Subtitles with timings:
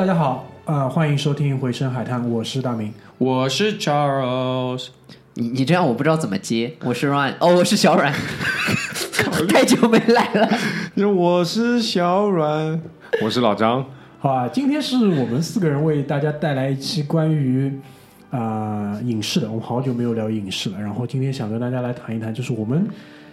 [0.00, 2.90] 大家好，呃，欢迎收听《回声海滩》，我是大明。
[3.18, 4.88] 我是 Charles，
[5.34, 6.72] 你你这样我不知道怎么接。
[6.82, 8.10] 我是 Ryan，哦，我是小阮，
[9.46, 10.48] 太久没来了。
[11.06, 12.80] 我是小阮，
[13.22, 13.84] 我是老张。
[14.18, 17.70] 好啊，今天是我们四个人为大家带来一期关于
[18.30, 19.48] 啊、呃影视的。
[19.48, 22.88] 我们好久没有聊影视了，然后今天想跟大家来谈一谈，就是我们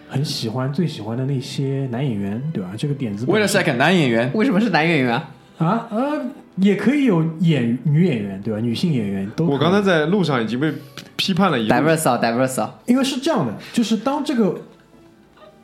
[0.09, 2.71] 很喜欢、最喜欢的那些男演员，对吧？
[2.77, 5.31] 这个点子本 Wait a second，男演员，为什么是男演员啊？
[5.59, 6.25] 啊呃，
[6.57, 8.59] 也可以有演女演员，对吧？
[8.59, 9.45] 女性演员都。
[9.45, 10.71] 我刚才在路上已经被
[11.15, 11.69] 批判了一路。
[11.73, 14.59] diverse 啊，diverse 啊，因为是这样的，就是当这个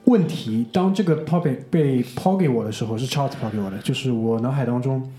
[0.05, 5.11] 问题，当这个 topic 被抛给我的时候，是 Charles 抛给我的，就是我脑海当中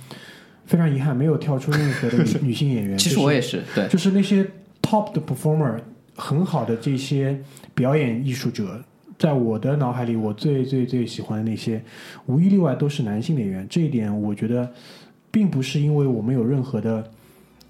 [0.67, 2.97] 非常遗憾没有跳出任何的女 女性演员。
[2.97, 4.45] 其实就是我也是，对，就是那些
[4.83, 5.77] top 的 performer，
[6.15, 7.41] 很好的这些
[7.75, 8.81] 表演艺术者，
[9.19, 11.83] 在我的脑海里，我最最最喜欢的那些，
[12.27, 13.67] 无一例外都是男性演员。
[13.69, 14.71] 这一点，我觉得
[15.35, 17.11] 并不是因为我们有任何的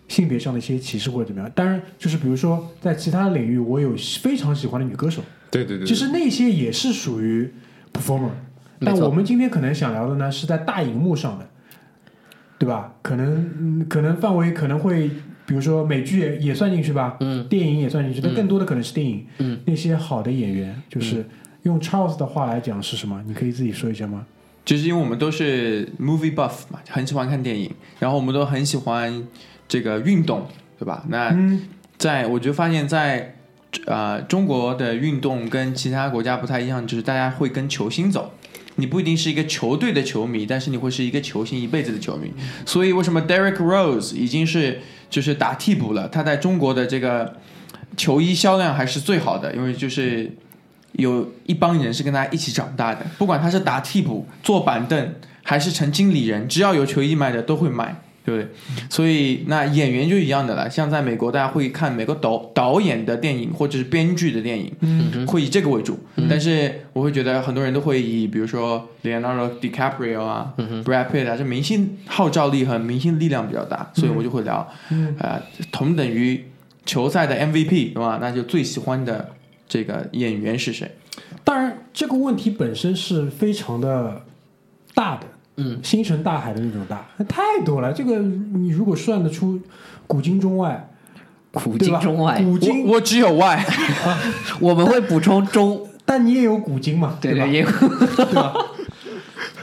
[0.07, 1.51] 性别上的一些歧视或者怎么样。
[1.55, 7.51] 当然，就是比如说在其他领域，我有非常喜欢的女歌手，对对对，其实那些也是属于
[7.91, 8.29] performer。
[8.81, 11.49] 但我们今天可能想聊的呢，是在大荧幕上的，
[12.59, 12.97] 对吧？
[13.01, 15.09] 可能嗯，可能范围可能会，
[15.47, 19.25] 比如说美剧也也算进去吧，嗯，电影也算进去，但更多的可能是电影。
[19.39, 21.25] 嗯，那些好的演员，就是
[21.63, 23.25] 用 Charles 的话来讲是什么？
[23.27, 24.27] 你可以自己说一下吗？
[24.65, 29.27] 就是因为我们都是 movie buff 嘛，很喜欢看电影，然后我们都很喜欢
[29.69, 30.47] 这个运动，
[30.79, 31.05] 对吧？
[31.09, 33.37] 那嗯，在我就发现在，
[33.87, 38.33] 呃中国的运动跟其他国家不太一样，就是大家会跟球星走。
[38.77, 42.33] 你不一定是一个球队的球迷，但是你会是一个球星一辈子的球迷。
[42.67, 46.09] 所以为什么 Derek Rose 已经是就是打替补了？
[46.09, 47.37] 他在中国的这个
[47.97, 50.33] 球衣销量还是最好的，因为就是
[50.95, 58.51] 有一帮人是跟他一起长大的，不管他是打替补、坐板凳还是成经理人，只要有球衣卖的都会买，对不对？
[58.89, 65.99] 所以那演员就一样的了，像在美国，大家会看美国导导演的电影或者是编剧的电影，嗯会以这个为主。
[66.31, 76.43] 但是我会觉得很多人都会以比如说 Leonardo DiCaprio 啊、Brad Pitt 啊，这明星号召力和明星力量比较大，所以我就会聊，嗯呃，同等于
[76.87, 78.19] 球赛的 MVP 对吧？
[78.21, 79.29] 那就最喜欢的
[79.69, 80.91] 这个演员是谁？
[81.45, 84.23] 当然，这个问题本身是非常的
[84.95, 85.27] 大的，
[85.57, 87.93] 嗯，星辰大海的那种大，太多了。
[87.93, 89.61] 这个你如果算得出
[90.07, 90.91] 古今中外，
[91.53, 91.79] 古？
[91.79, 93.65] 今中外，古今，我我只有外
[94.61, 97.19] 我们会补充中，但你也有古今嘛，吧？
[97.21, 98.55] 对也有对吧？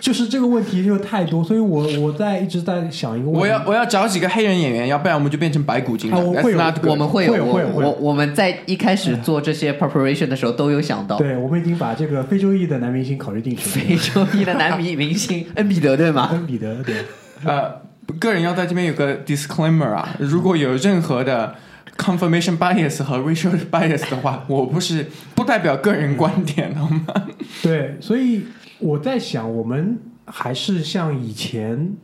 [0.01, 3.39] 就是这个问题就太多，所以我我在一直在想一个问题。
[3.39, 6.17] 我要我要找几个黑人演员，要不然我们就变成白骨精了。
[6.17, 6.55] 啊我会
[6.89, 13.85] 我们会会有我会有会有我我们在一开始做这些 preparation 的时候都有想到，对，我们已经把这个非洲裔的男明星考虑进去了。
[13.85, 16.29] 非洲裔的男明明星 恩比德对吗？
[16.31, 16.95] 恩比德对，
[17.45, 17.71] 呃，
[18.19, 21.53] 个人要在这边有个 disclaimer 啊，如果有任何的
[21.95, 25.05] confirmation bias 和 racial bias 的话，我不是
[25.35, 27.27] 不代表个人观点，好吗？
[27.61, 28.45] 对，所以
[28.81, 31.95] 我在想，我们还是像以前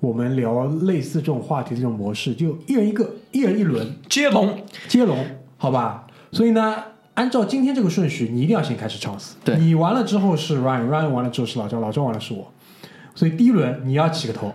[0.00, 5.24] 我们聊类似这种话题这种模式，就一人一个，一人一轮接龙，接龙，
[5.56, 6.06] 好吧？
[6.32, 6.76] 所以呢，
[7.14, 12.50] 按照今天这个顺序，你一定要先开始 Charles，对你完了之后是 Ryan，Ryan 完了之后是老张，老张完了是我，
[13.14, 14.52] 所以第一轮你要起个头。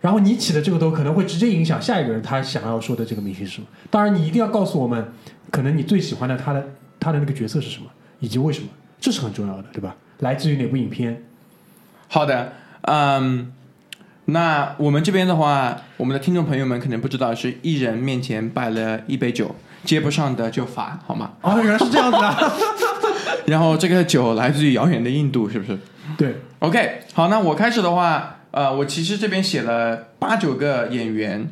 [0.00, 3.68] 然后你起的这个头可能会直接影响下一个人他想要说的这个明星是什么。
[3.88, 5.12] 当然，你一定要告诉我们，
[5.52, 6.66] 可能你最喜欢的他的
[6.98, 7.86] 他的那个角色是什么，
[8.18, 8.66] 以及为什么，
[8.98, 9.94] 这是很重要的，对吧？
[10.22, 11.24] 来自于哪部影片？
[12.08, 12.52] 好的，
[12.82, 13.52] 嗯，
[14.26, 19.54] 那我们这边的话，我们的听众朋友们可能不知道，是一人面前摆了一杯酒，
[19.84, 21.32] 接不上的就罚，好吗？
[21.40, 22.38] 哦，原来是这样子啊！
[23.46, 25.76] 然后这个酒来自于遥远的印度，是不是？
[26.16, 31.48] 对，OK，好，那我开始的话，呃，我其实这边写了八九个演员，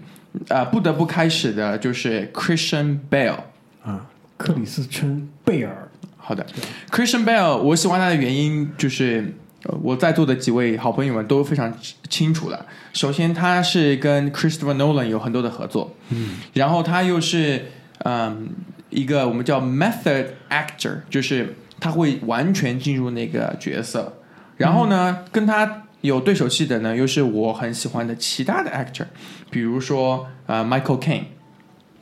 [0.49, 3.41] 呃，不得不开始的就是 Christian Bale。
[3.83, 4.07] 啊，
[4.37, 5.89] 克里斯汀贝尔，
[6.31, 6.47] 好的
[6.93, 9.35] ，Christian Bale，我喜欢他的原因就是，
[9.65, 11.75] 呃我在座的几位好朋友们都非常
[12.09, 12.67] 清楚了。
[12.93, 17.73] 首先，他是跟 Christopher Nolan 有很多的合作，嗯，然后他又是
[18.05, 18.49] 嗯
[18.91, 24.21] 一个我们叫 method actor，就是他会完全进入那个角色。
[24.57, 29.07] 然后呢，跟他有对手戏的呢，又是我很喜欢的其他的 actor，
[29.51, 31.25] 比如说呃 Michael Caine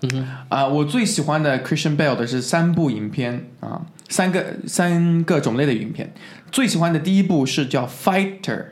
[0.02, 0.28] 嗯。
[0.48, 6.12] 啊、我最喜欢的 Christian Bale 的是三部影片啊，三个三个种类的影片。
[6.50, 8.64] 最喜欢的第一部是叫 Fighter，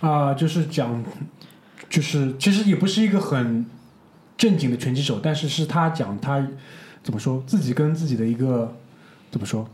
[0.00, 1.02] 啊，就是讲，
[1.88, 3.66] 就是其实也不是一个很
[4.36, 6.46] 正经的拳击手，但是是他讲他
[7.02, 8.76] 怎么说自己跟自己的一个
[9.30, 9.68] 怎么说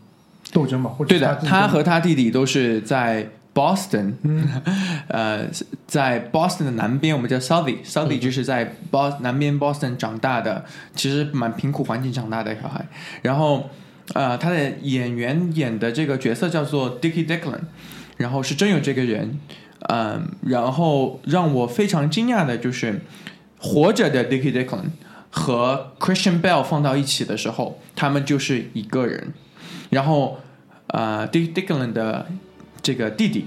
[0.52, 4.14] 斗争吧，或者对的，他和他弟弟都是在 Boston，
[5.08, 5.48] 呃，
[5.86, 10.64] 在 Boston 的南边，我们叫 Southie，Southie 就是在 Bos 南边 Boston 长大的，
[10.94, 12.86] 其实蛮贫苦环境长大的小孩。
[13.22, 13.68] 然后，
[14.14, 17.60] 呃，他的演员演的这个角色叫做 Dickie Declan，
[18.16, 19.38] 然后是真有这个人，
[19.88, 23.00] 嗯、然后让我非常惊讶的就是，
[23.58, 24.90] 活着的 Dickie Declan
[25.30, 29.32] 和 Christian Bell 放到一起的时候，他们就是一个人。
[29.90, 30.40] 然后，
[30.88, 32.26] 呃，Dick Declan 的
[32.82, 33.46] 这个弟弟，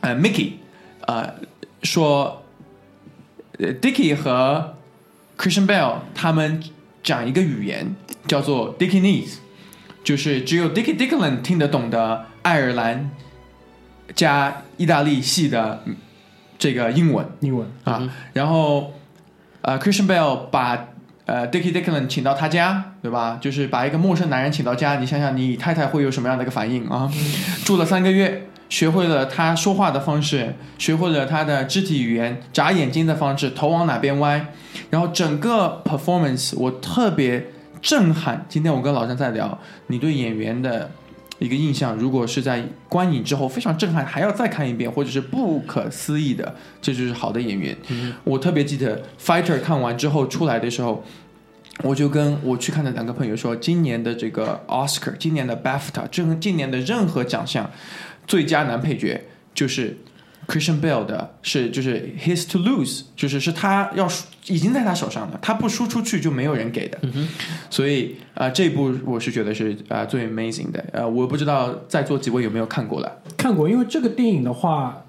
[0.00, 0.52] 呃，Mickey，
[1.06, 1.34] 呃，
[1.82, 2.42] 说，
[3.58, 4.74] 呃，Dickie 和
[5.36, 6.62] Christian Bell 他们
[7.02, 7.94] 讲一个语言
[8.26, 9.38] 叫做 Dickinese，
[10.04, 13.10] 就是只有 Dickie Declan 听得懂的爱尔兰
[14.14, 15.96] 加意大利系的嗯
[16.58, 17.26] 这个英文。
[17.40, 18.92] 英文啊，然后
[19.62, 20.88] 呃，Christian Bale 把
[21.26, 23.38] 呃 Dickie Declan 请到他家，对吧？
[23.40, 27.10] 就是把一个陌生男人请到家，你想想你太太会有什么样的一个反应啊？
[27.64, 34.46] 住了三个月，学会了他说话的方式，学会了他的肢体语言，眨眼睛的方式，头往哪边歪，
[34.90, 37.46] 然后整个 performance 我特别
[37.82, 38.46] 震撼。
[38.48, 39.58] 今天我跟老张在聊，
[39.88, 40.90] 你对演员的。
[41.38, 47.76] 一个印象，如果是在观影之后非常震撼，还要再看一遍，或者是不可思议的，这就是好的演员。
[48.22, 51.02] 我特别记得《Fighter》看完之后出来的时候，
[51.82, 57.68] 我就跟我去看的两个朋友说，今年的这个 Oscar，今年的 BAFTA，这今年的任何奖项，
[58.24, 59.98] 最佳男配角就是
[60.46, 66.98] Christian Bale 的，是就是 His to Lose，就是是他要输已经在他手上的，他不输出去就没有人给的。
[67.70, 70.84] 所以啊、呃这一部我是觉得是啊、呃最 amazing 的。
[70.92, 73.20] 呃，我不知道在座几位有没有看过了。
[73.36, 75.04] 看过，因为这个电影的话，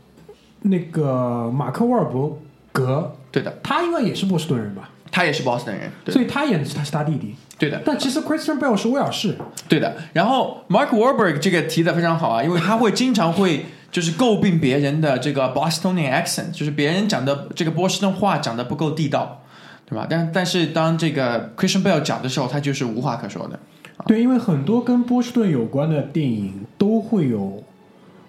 [0.62, 2.40] 那个马克沃尔伯
[2.72, 4.90] 格，对的，他应该也是波士顿人吧？
[5.12, 7.36] 他也是 Boston 人，所以他演的是他是他弟弟。
[7.60, 7.80] 对的。
[7.86, 9.38] 但其实 Christian Bale 是威尔士，
[9.70, 19.44] 对的，然后 Mark Wahlberg 这个提的非常好啊，因为他会经常会就是诟病别人的这个 Bostonian accent，就是别人讲的这个波士顿话讲的不够地道，
[19.86, 20.08] 对吧？
[20.10, 23.60] 但但是当这个 Christian Bale 讲的时候，他就是无话可说的。
[24.08, 27.64] 对，因为很多跟波士顿有关的电影都会有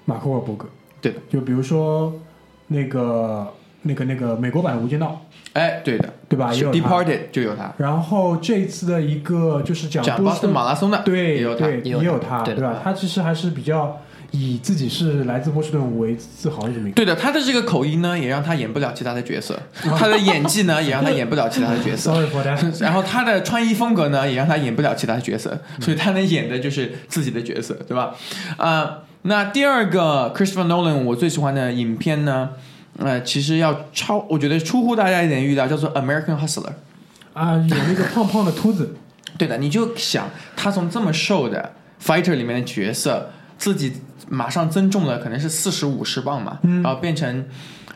[0.04, 0.66] 马克沃尔伯格，
[1.00, 2.12] 对的，就比如说
[2.66, 3.49] 那个
[3.80, 5.18] 那个那个美国版的《无间道
[5.54, 6.52] 哎，对的，》，对吧？
[6.52, 6.78] 也有他。
[6.78, 11.66] Departed 就有他，然后这一次的一个就是讲讲波士顿马拉松的，对也有他。
[11.66, 12.80] 对也有他，对吧？
[12.85, 13.99] 他其实还是比较
[14.37, 16.97] 以自己是来自波士顿为自豪的这么一个。
[16.97, 19.55] 对的，他的这个口音呢，也让他演不了其他的角色；
[19.97, 22.12] 他的演技呢，也让他演不了其他的角色。
[22.12, 22.83] Sorry for that。
[22.83, 28.14] 然后他的穿衣风格呢，也让他演不了其他的角色，所以他能演的就是自己的角色，对吧？
[28.57, 32.50] 啊、那第二个 Christopher Nolan 我最喜欢的影片呢，
[32.99, 36.73] 呃，其实要超，我觉得出乎大家一点预料，叫做 American Hustler。
[37.33, 38.97] 啊，演那个胖胖的秃子，
[39.38, 41.73] 对的，你就想他从这么瘦的
[42.05, 43.95] Fighter 里面的角色，自己
[44.28, 47.45] 马上增重了，可能是四十五十磅嘛，然后变成。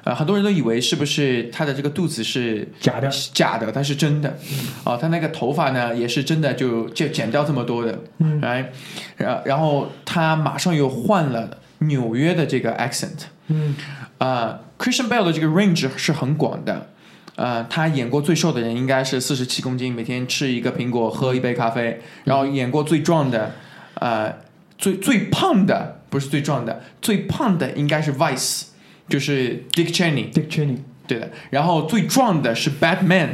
[0.04, 4.38] 呃，很多人都以为是不是他的这个肚子是假的假的，它是真的。
[4.85, 7.99] 哦，他那个头发呢也是真的就，就剪掉这么多的。
[8.18, 8.73] 嗯来，
[9.16, 13.25] 然然后他马上又换了纽约的这个 accent。
[13.49, 13.75] 嗯，
[14.16, 16.87] 呃，Christian Bale 的这个 range 是很广的。
[17.35, 22.00] 呃，他演过最瘦的人应该是四十七公斤，每天吃一个苹果，喝一杯咖啡。
[22.25, 23.52] 然后演过最壮的，
[23.94, 24.32] 呃，
[24.78, 28.64] 最最胖的不是最壮的，最胖的应该是 Vice，
[29.08, 30.32] 就是 Dick Cheney。
[30.32, 31.30] Dick Cheney，对的。
[31.50, 33.28] 然后最壮的是 Batman，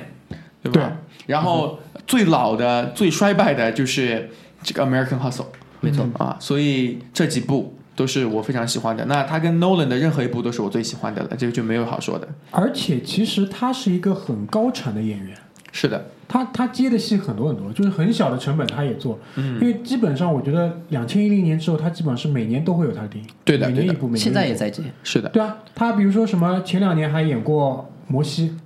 [0.63, 0.73] 对吧？
[0.73, 0.83] 对
[1.27, 4.31] 然后最老的、最衰败的就是
[4.63, 5.47] 这个 American Hustle，
[5.81, 9.05] 没错，啊，所以这几部都是我非常喜欢的。
[9.07, 12.29] 那他跟 Nolan 的任何一部都是我最喜欢的了，这个就没有好说的。
[12.51, 15.35] 而且其实他是一个很高产的演员，
[15.77, 19.61] 是的，他他接的戏很多很多，就是很小的成本他也做，嗯。
[19.61, 25.29] 因为基本上我觉得两千一零年之后，他基本上是每年都会有他的电影，对的每年一部，每年现在也在接，是的。
[25.31, 28.57] 对啊，他比如说什么前两年还演过《摩西》，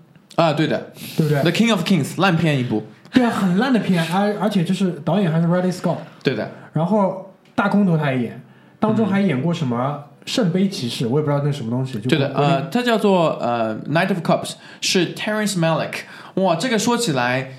[0.43, 8.43] 啊，对的，对不对？The King of Kings》烂片一部，对啊，很烂的片，而而且就是导演还是 Ridley Scott，对的，然后大空头他也演，
[8.79, 14.51] 当中还演过什么圣杯骑士，我也不知道那是什么东西，就对的，呃，它叫做呃《Knight of Cups》，
[14.83, 16.03] 是 Terrence Malick。
[16.35, 17.55] 哇，这个说起来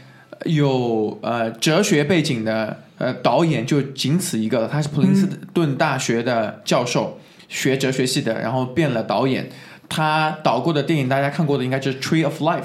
[0.45, 9.49] 有呃哲学背景的呃导演就仅此一个了，他是普林斯顿大学的教授，学哲学系的，然后变了导演。
[9.89, 12.61] 他导过的电影大家看过的应该是《Tree of Life》，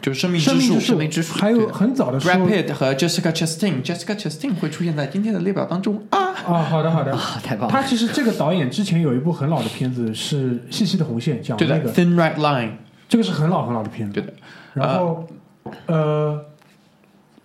[0.00, 0.80] 就是生命之树。
[0.80, 6.34] 生命之树，还有很早的时 Brad 候 Pitt 和 Jessica Chastain，Jessica Chastain 会出现在今天的列表当中啊。
[6.44, 7.72] 啊，好的好的，啊，太棒了！
[7.72, 12.72] 他其实这个导演之前有一部很老的片子是《细细的红线》，讲的那个，，Thin Red Line，
[13.08, 14.12] 这个是很老很老的片子。
[14.14, 14.32] 对的。
[14.74, 15.26] 然后，
[15.86, 16.44] 呃，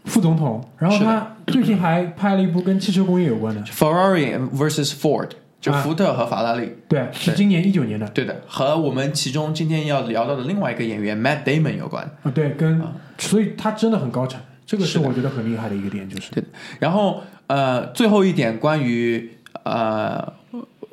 [0.06, 5.30] 副总统，然后他最近还拍了一部跟汽车工业有关的，Ferrari versus Ford，
[5.62, 6.72] 就啊福特和法拉利。
[6.88, 12.04] 对，是今年一九年的对的，和我们其中今天要聊到的另外一个演员 Matt Damon 有关。
[12.24, 16.44] 啊，对，跟啊所以他真的很高产，这个是我觉得很厉害的一个点，就是对
[16.80, 19.32] 然后呃，最后一点关于
[19.64, 20.34] 呃，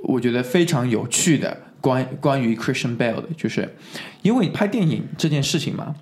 [0.03, 3.73] 我觉得非常有趣的关关于 Christian Bale 的，就是
[4.23, 5.95] 因为拍电影这件事情嘛，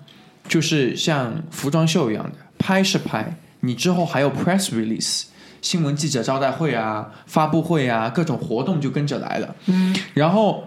[0.47, 5.25] 就是像服装秀一样的，拍是拍，你之后还有 press release。
[5.65, 9.55] 新闻记者招待会啊，发布会啊，各种活动就跟着来了。
[9.65, 10.65] 嗯，然后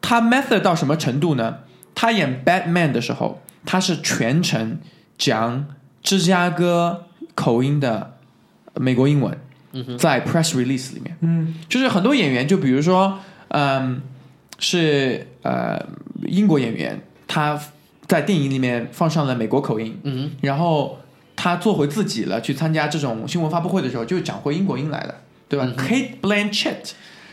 [0.00, 1.58] 他 method 到什么程度呢？
[1.94, 4.78] 他演 Batman 的时候，他是全程
[5.16, 5.66] 讲
[6.02, 8.16] 芝加哥口音的
[8.74, 9.38] 美国英文，
[9.96, 11.54] 在 press release 里面，嗯。
[11.68, 14.02] 就是很多演员，就比如说，嗯，
[14.58, 15.80] 是呃
[16.24, 17.56] 英国演员，他
[18.08, 20.32] 在电影里面放上了美国口音，嗯。
[20.40, 20.98] 然后
[21.42, 25.14] 他做回自己了，去参加这种新闻发布会的时候，就讲回英国音来了，
[25.48, 26.90] 对吧、k a t e Blanchett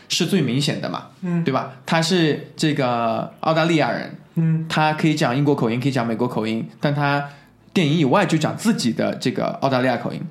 [0.08, 1.44] 是最明显的嘛，嗯。
[1.44, 1.72] 对吧？
[1.84, 4.64] 他是这个澳大利亚人，嗯。
[4.66, 7.22] 他可以讲英国口音，可以讲美国口音，但他
[7.74, 10.22] 电影以外就讲自己的这个澳大利亚口音。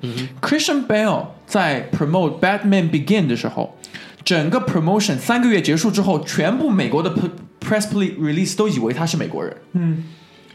[0.42, 3.78] Christian Bale 在 promote Batman Begin 的时候，
[4.26, 7.14] 整个 promotion 三个月结束之后，全部美国的
[7.62, 10.06] press release 都以为他是美国人，嗯。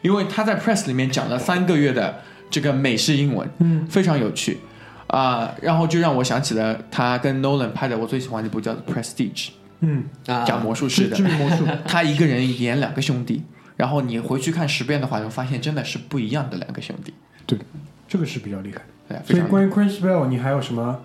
[0.03, 2.21] 因为他在 press 里面讲了三个月的
[2.53, 4.61] 这个美式英文，嗯非常有趣。
[5.09, 9.49] 啊、然后就让我想起了他跟 Nolan 拍的我最喜欢的一部叫《Prestige》，
[9.81, 13.43] 嗯，啊，讲魔术师的魔术， 他一个人演两个兄弟，
[13.77, 17.13] 然后你回去看十遍的话，就发现真的是不一样的两个兄弟。
[17.45, 17.59] 对，
[18.09, 18.83] 这个是比较厉害的。
[19.09, 21.01] 对，非常所以关于 Chris Bell，你还有什么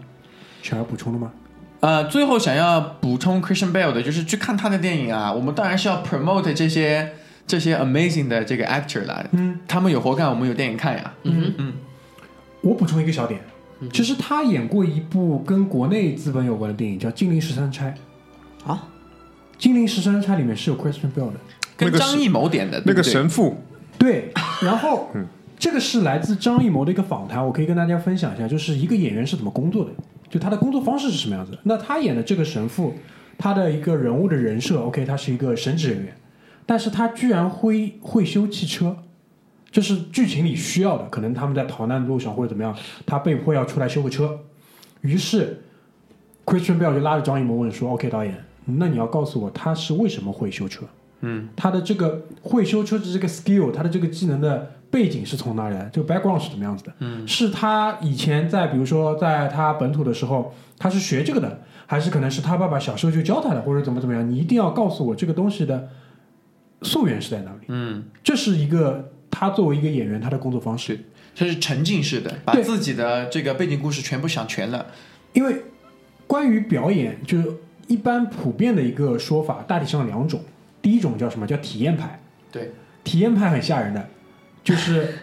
[0.64, 1.34] 想要补充的吗？
[1.82, 7.12] 呃，最后想要补充 Christian Bale 的就是去看他的电影啊，我们当然是要 promote 这些
[7.48, 11.14] 这些 amazing 的这个 actor 来，嗯，他们有活干，我们有电影看呀。
[11.24, 11.74] 嗯嗯。
[12.62, 13.40] 我补充一个小点，
[13.94, 17.96] 其实他演过一部跟国内资本有关的电影，叫《金陵十三钗》。
[18.70, 18.90] 啊，
[19.62, 21.40] 《金陵十三钗》里面是有 Christian Bale 的。
[21.78, 23.56] 跟那个张艺谋点的那个神父，
[24.00, 25.10] 对，然后
[25.60, 29.92] 这个是来自张艺谋的一个访谈，我可以跟大家分享一下，就是一个演员是怎么工作的，
[30.28, 31.52] 就他的工作方式是什么样子。
[31.52, 31.60] 的。
[31.64, 32.96] 那他演的这个神父，
[33.38, 36.18] 他的一个人物的人设，OK，他是一个神职人员，
[36.68, 38.98] 但是他居然会会修汽车，
[39.72, 42.76] 这是剧情里需要的，可能他们在逃难的路上或者怎么样，
[43.08, 44.40] 他被迫要出来修个车，
[45.02, 45.64] 于是
[46.46, 50.86] Christian Bale 就拉着张艺谋问说：“OK，导演，那你要告诉我他是为什么会修车？”
[51.22, 55.90] 嗯，他的这个会修车的这个 skill，他的这个技能的背景是从哪里来的？
[55.90, 56.94] 这个 background 是怎么样子的？
[57.00, 64.30] 嗯，是他以前在比如说在他本土的时候，他是学这个的，还是可能是他爸爸小时候就教他的，或者怎么怎么样？
[64.30, 65.90] 你一定要告诉我这个东西的
[66.82, 67.66] 溯源是在哪里？
[67.68, 71.00] 嗯，这是一个他作为一个演员他的工作方式，
[71.34, 74.88] 这是沉浸式的，把自己的这个背景故事全部想全了。
[75.34, 75.64] 因为
[76.26, 77.48] 关于表演，就是
[77.88, 80.42] 一般普遍的一个说法，大体上有两种。
[80.82, 81.46] 第一种叫什么？
[81.46, 82.20] 叫体验派。
[82.52, 82.72] 对，
[83.04, 84.08] 体验派很吓人的，
[84.64, 85.14] 就是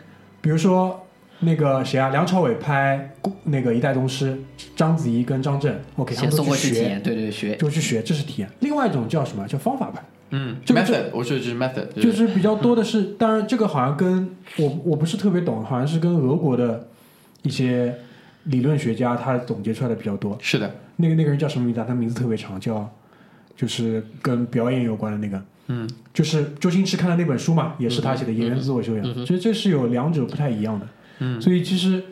[0.40, 1.06] 比如说
[1.40, 4.32] 那个谁啊，梁朝伟拍那个《一代宗师》，
[4.76, 8.50] 章子怡跟张震，OK，他们都先送过去学，验，对对学，就去学，这是体验。
[8.60, 9.46] 另外一种叫什么？
[9.48, 10.02] 叫方法派，
[10.36, 16.88] 嗯这个，method，我说的就是 method，就是比较多的是， 当然这个好像跟我我不是特别懂，好像是跟俄国的
[17.42, 17.94] 一些
[18.44, 20.36] 理论学家他总结出来的比较多。
[20.40, 21.84] 是的，那个那个人叫什么名字啊？
[21.86, 22.90] 他名字特别长，叫
[23.54, 30.88] 就是跟表演有关的那个，嗯，就是周星驰看的那本书嘛，也是他写的《演员自我修养》所以这是有两者不太一样的，
[31.20, 32.02] 嗯，所以其实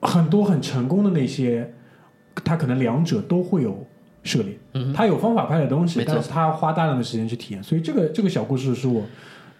[0.00, 1.74] 很多很成功的那些，
[2.44, 3.84] 他可能两者都会有
[4.26, 9.02] 涉猎，嗯他有方法派的东西但是他花大量的时间去体验，所以这个这个小故事是我，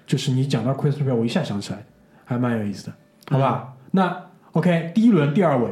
[0.07, 1.87] 就是你讲到 Chris Bell，我一下想起来，
[2.25, 2.93] 还蛮有意思的，
[3.31, 3.75] 好吧？
[3.93, 5.71] 那 OK，第一轮第二位，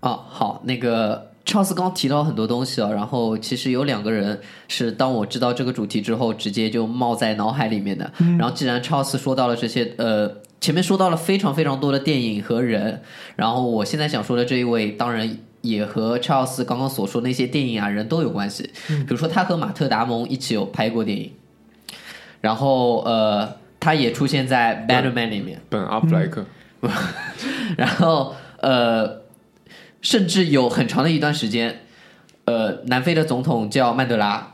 [0.00, 8.10] 啊，好，那个 Charles 刚提到很多东西啊，然后其实有两个人是当我知道这个主题之后，直接就冒在脑海里面的。
[8.38, 13.02] 然后既然 Charles 说到了这些，呃，前面说到了非常非常多的电影和人，
[13.36, 15.38] 然后我现在想说的这一位，当然。
[15.62, 21.32] 也和 Charles 刚刚所说那些电影啊人都有关系，比如说他和马特·达蒙一起有拍过电影，
[22.40, 26.44] 然后呃，他也出现在《Batman》里面，本阿弗莱克，
[27.76, 29.22] 然后呃，
[30.00, 31.80] 甚至有很长的一段时间，
[32.44, 34.52] 呃，南非的总统叫曼德拉，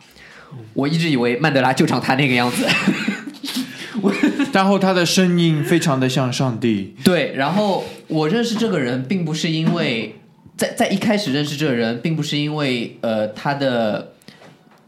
[0.75, 2.67] 我一直以为曼德拉就长他那个样子。
[4.53, 6.95] 然后他的声音非常的像上帝。
[7.03, 10.21] 对，然后我认识这个人，并不是因为
[10.59, 14.13] 在在一开始认识这个人，并不是因为呃他的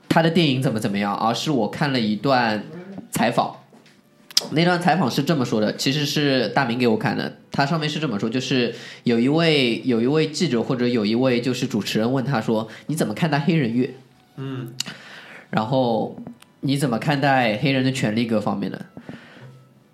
[0.08, 2.62] 他的电影怎么怎么样，而是我看了一段
[3.10, 3.56] 采访。
[4.52, 7.36] 那段采访是这么说的，其实是大明给我看的。
[7.52, 8.74] 他上面是这么说，就是
[9.04, 13.94] 有一位有一位记者或者有一位就是主持人问他说：“你怎么看待黑人乐？”
[14.36, 14.72] 嗯，
[15.50, 16.16] 然后
[16.60, 18.86] 你怎么看待黑人的权利各方面的？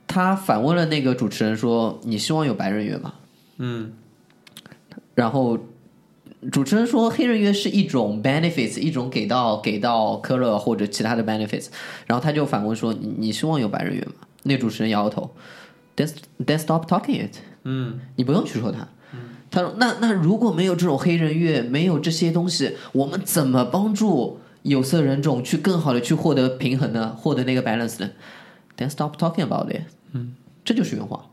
[0.06, 3.14] 他反问了那个主持人说：“你希望有白人乐吗？”
[3.58, 3.92] 嗯，
[5.16, 5.58] 然后
[6.52, 11.66] 主持人说：“黑人约是一种 benefits，一种给到给到科勒或者其他的 benefits。”
[12.06, 14.12] 然后他就反问说：“你你希望有白人约吗？”
[14.44, 15.34] 那主持人摇摇头
[15.96, 16.08] ，then
[16.44, 17.36] then stop talking it。
[17.64, 18.86] 嗯，你不用去说他。
[19.50, 27.16] 他说：“那那如果没有这种黑人月，没有这些东西，我们怎么帮助有色人种去更好的去获得平衡呢？
[27.18, 28.10] 获得那个 balance 呢
[28.76, 29.82] ？Then stop talking about it。
[30.12, 31.26] 嗯，这就是原话。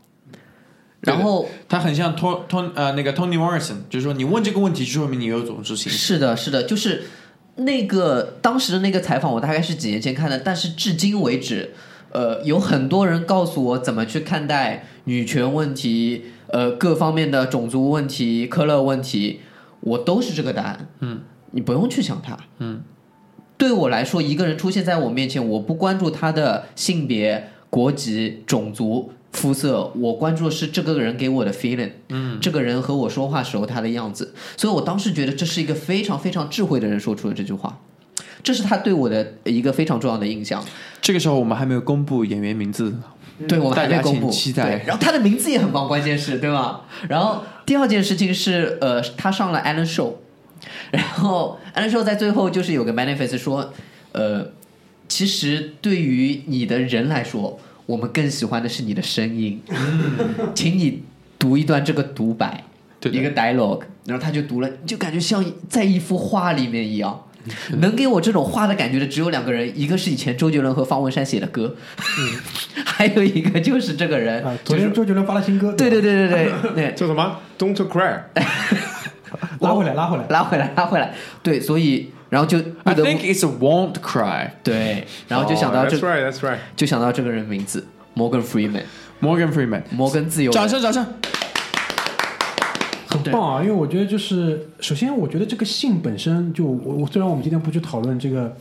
[1.04, 5.96] 然后他很像 Tony Tony 呃那个 Tony Morrison，就是说你问这个问题，就说明你有种族歧视。
[5.96, 7.04] 是的，是的，就是
[7.56, 11.74] 那个当时的那个采访，我大概是几年前看的，但是至今为止，
[12.10, 19.40] 呃，有很多人告诉我怎么去看待女权问题，呃，各方面的种族问题、科勒问题，
[19.80, 20.88] 我都是这个答案。
[21.00, 22.36] 嗯，你不用去想他。
[22.58, 22.82] 嗯，
[23.58, 29.12] 对我来说，一个人出现在我面前，我不关注他的性别、国籍、种族。
[29.34, 37.78] 肤色，我关注的是这个人给我的 feeling，嗯，这个人和我说话时候他的样子，所以我当时觉得这是一个非常非常智慧的人说出了这句话，
[38.42, 40.64] 这是他对我的一个非常重要的印象。
[41.02, 42.94] 这个时候我们还没有公布演员名字，
[43.48, 46.82] 对我们还没公布，期待然后他的名字也很棒，关键是对吧？
[47.08, 50.14] 然后第二件事情是，呃，他上了 Alan Show，
[50.92, 53.72] 然后 Alan Show 在最后就是有个 manifest 说，
[54.12, 54.52] 呃，
[55.08, 59.60] 其实对于你的人来说，我们更喜欢的是你的声音，
[60.54, 61.02] 请你
[61.38, 62.64] 读一段这个独白，
[63.00, 67.20] 对一个 dialogue，然后他就读了，就感觉像在一幅画里面一样。
[67.76, 71.76] 能给我这种画的感觉的只有两个人，一个是以前周杰伦和方文山写的歌，
[72.86, 78.18] 还有一个就是这个人，啊，昨天周杰伦发了新歌，对对对对对对，叫什么？Don't cry。
[79.60, 80.26] 拉回来，拉回来。
[80.30, 84.50] 拉回来拉回来，对，所以然后就 I think it's a won't cry.
[84.64, 86.58] 对，然后就想到这 That's right, that's right。
[86.74, 91.06] 就想到这个人名字，Morgan Freeman，Morgan Freeman，摩根自由掌声掌声。
[93.06, 93.62] 很棒啊！
[93.62, 98.56] 因为我觉得就是，首先我觉得这个性本身就我我虽然我们今天不去讨论这个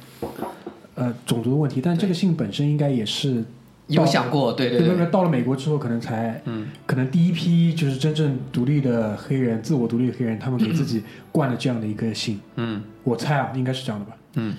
[0.94, 3.44] 呃种族的问题，但这个性本身应该也是
[3.88, 4.98] 有想过，对对对对。
[4.98, 12.40] 对，到了美国之后，可能才嗯，可能第一批就是真正独立的黑人，自我独立的黑人，他们给自己灌了这样的一个信。
[12.56, 12.82] 嗯。
[13.04, 14.18] 我猜啊，应该是这样的吧？
[14.36, 14.56] 嗯，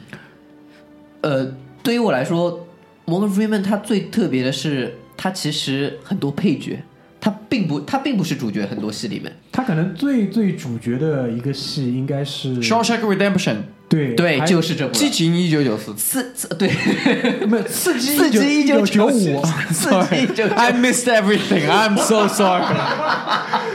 [1.22, 2.66] 呃，对于我来说，
[3.06, 6.82] 摩根 Freeman 他最特别的是，他其实很多配角，
[7.20, 13.56] 他并不他并不是主角，很多戏里面，他可能最最主角的一个戏应该是 Shawshank Redemption，
[13.94, 15.94] 对对，就是这部激情一九九四。
[15.94, 16.68] 刺刺对，
[17.46, 21.68] 没有刺激刺激一九九五， 刺激一九 I missed everything.
[21.68, 22.64] I'm so sorry.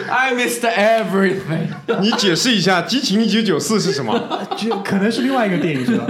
[0.09, 1.67] I missed everything.
[2.01, 4.19] 你解释一下《激情一九九四》是什么？
[4.57, 6.05] 就可能是另外一个电影是吧？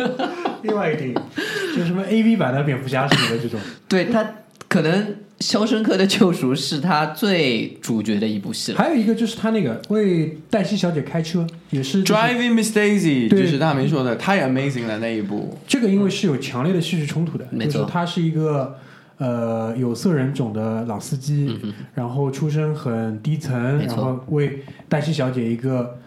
[0.63, 1.15] 另外一个电影，
[1.75, 3.59] 就什么 A V 版的蝙蝠侠什么的这种。
[3.87, 4.25] 对他
[4.67, 4.91] 可能
[5.39, 8.77] 《肖申克的救赎》是他最主角的一部戏了。
[8.77, 15.57] 还有一个就是他那个为黛西小姐开车，也是就是 Driving Miss Daisy 就是大明说的，太 amazing 了那一部。
[15.67, 18.75] 这个因为是有强烈的叙事冲突的，就是他是一个
[19.17, 21.57] 呃有色人种的老司机，
[21.93, 25.97] 然后出身很低层，然后为黛西小姐一个。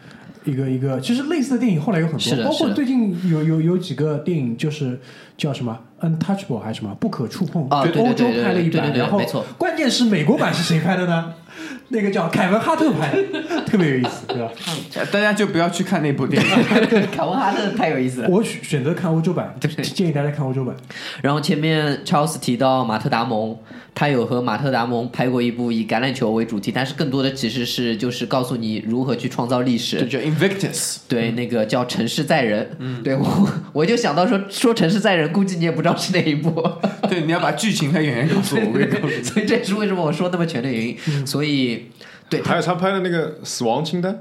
[0.44, 4.98] 一个一个，其实类似的电影后来有很多，包括最近有有有几个电影，就是
[5.42, 5.76] 叫什么
[6.06, 11.34] 《Untouchable》还是什么《不可触碰》，啊对对欧洲对对拍了一版，对对对然后没错关键是美国版是谁拍的呢？
[11.88, 14.50] 那个叫凯文哈特拍的， 特别有意思，对吧？
[15.12, 16.48] 大家就不要去看那部电影。
[17.12, 18.28] 凯文哈特太有意思了。
[18.30, 19.54] 我选选择看欧洲版，
[19.92, 20.74] 建议大家看欧洲版。
[21.20, 23.54] 然后前面 Charles 提到马特达蒙，
[23.94, 30.00] 他有和马特达蒙拍过一部以橄榄球为主题，但是更多的其实是就是告诉你如何去创造历史。
[30.00, 30.96] 就叫 Invictus。
[31.06, 36.50] 对，那个叫《城市在人》，嗯，对我我就想到说说《城市在人》，估计你也不知道是哪一部。
[37.08, 39.22] 对，你要把剧情和演员告诉我， 我会告诉你。
[39.22, 41.26] 所以这也是为什么我说那么全的原因。
[41.26, 41.90] 所以，
[42.28, 44.16] 对，还有他拍的那个《死亡清单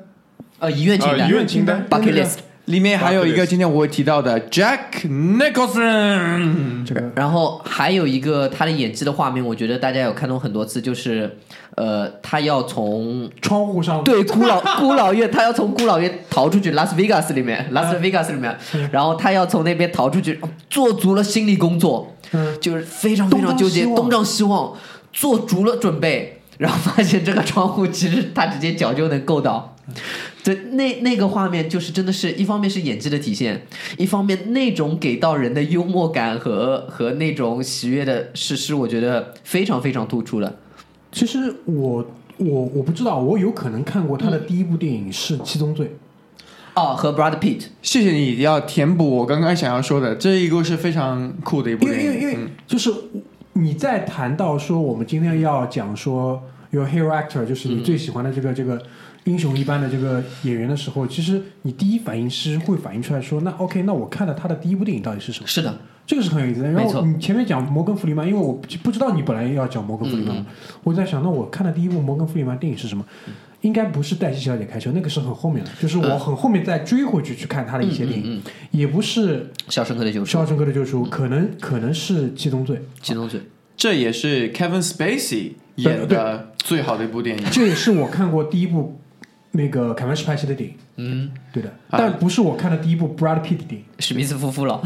[0.59, 2.37] 呃，遗愿清单，啊遗愿清单 bucket list。
[2.71, 11.37] 里面还有一个今天我会提到的 Jack Nicholson，这个然后还有一个他的演技的画面，我觉得大家有看到很多次，就是
[11.75, 18.57] 呃，他要从窗户上对孤老孤老院，他要从孤老院逃出去，拉斯维加斯里面，拉斯维加斯里面，
[18.91, 22.57] 然后他要从那边逃出去，做足了心理工作，嗯。
[22.61, 24.73] 就是非常非常纠结，东张西望，
[25.11, 29.75] 做足了准备，然后发现这个窗户其实他直接脚就能够到。
[30.43, 33.65] 对，那那个画面就是真的是一方面是演技的体现，
[33.97, 40.59] 一方面那种给到人的幽默感和和那种喜悦的是是我觉得非常非常突出的。
[41.11, 42.05] 其实我
[42.37, 45.85] 我我不知道，我有可能看过他的第一部电影是《七宗罪》，
[46.73, 52.21] 哦，和 Brad Pitt，谢谢你要填补我刚刚想要说的，这一个是非常酷的一部因为电影。
[52.21, 52.91] 因为因为嗯就是
[53.53, 58.81] 你在谈到说我们今天要讲说 your hero actor，就是你最喜欢的这个、这个
[59.25, 65.47] 英雄一般的这个演员的时候，其实你第一反应是会反映出来说，那 OK，那我看了他的第一部电影到底是什么？
[65.47, 66.71] 是的，这个是很有意思的。
[66.71, 68.53] 然没错后你前面讲摩根弗里曼，因为我
[68.83, 70.45] 不知道你本来要讲摩根弗里曼，
[70.83, 73.05] 我在想，那我看的第一部摩根弗里曼电影是什么？
[73.61, 82.77] 应该不是黛西小姐开车，那个是很后面的，就是我很后面再追回去去看他的一些电影，也不是《肖申克的救《赎肖》申克的救赎》，可能可能是《七宗罪》。
[83.03, 83.39] 七宗罪，
[83.77, 87.45] 这也是 Kevin Spacey 演的最好的一部电影。
[87.51, 88.99] 这也是我看过第一部
[89.51, 94.81] 那个凯文史派西的电影，嗯，对的，但不是我看的第一部 Brad Pitt 的电影，史密斯夫妇了，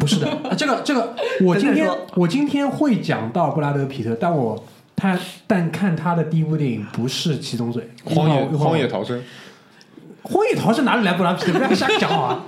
[0.00, 0.28] 不是的。
[0.28, 4.64] 啊这个这个， 我今天我今天会讲到布拉德皮特，但我
[4.96, 9.22] 他但看他的第一部电影不是《七宗罪》，荒野荒野逃生，
[10.22, 11.58] 荒野逃生哪里来布拉德皮特？
[11.58, 12.44] 不要瞎讲好吧？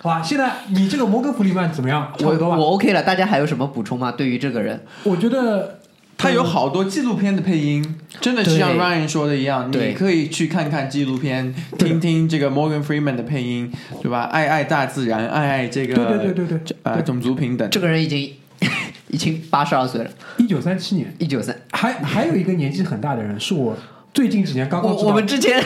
[0.00, 2.12] 好吧，现在你这个摩根弗里曼怎么样？
[2.18, 2.56] 差我不多吧？
[2.56, 4.12] 我 OK 了，大家还有什么补充吗？
[4.12, 5.80] 对于这个人，我觉得
[6.18, 14.24] 它有好多纪录片的配音，真的是像 Ryan 说的一样，你可以去看看纪录片，听听这个 Morgan Freeman 的配音，对吧？
[14.24, 17.02] 爱爱大自然，爱爱这个对对对对对。
[17.02, 17.70] 种族平等。
[17.70, 18.32] 这个人已经
[19.08, 21.56] 已经八十二岁了，一九三七年，一九三。
[21.70, 23.76] 还还有一个年纪很大的人，是我
[24.14, 25.62] 最近几年刚刚我我们之前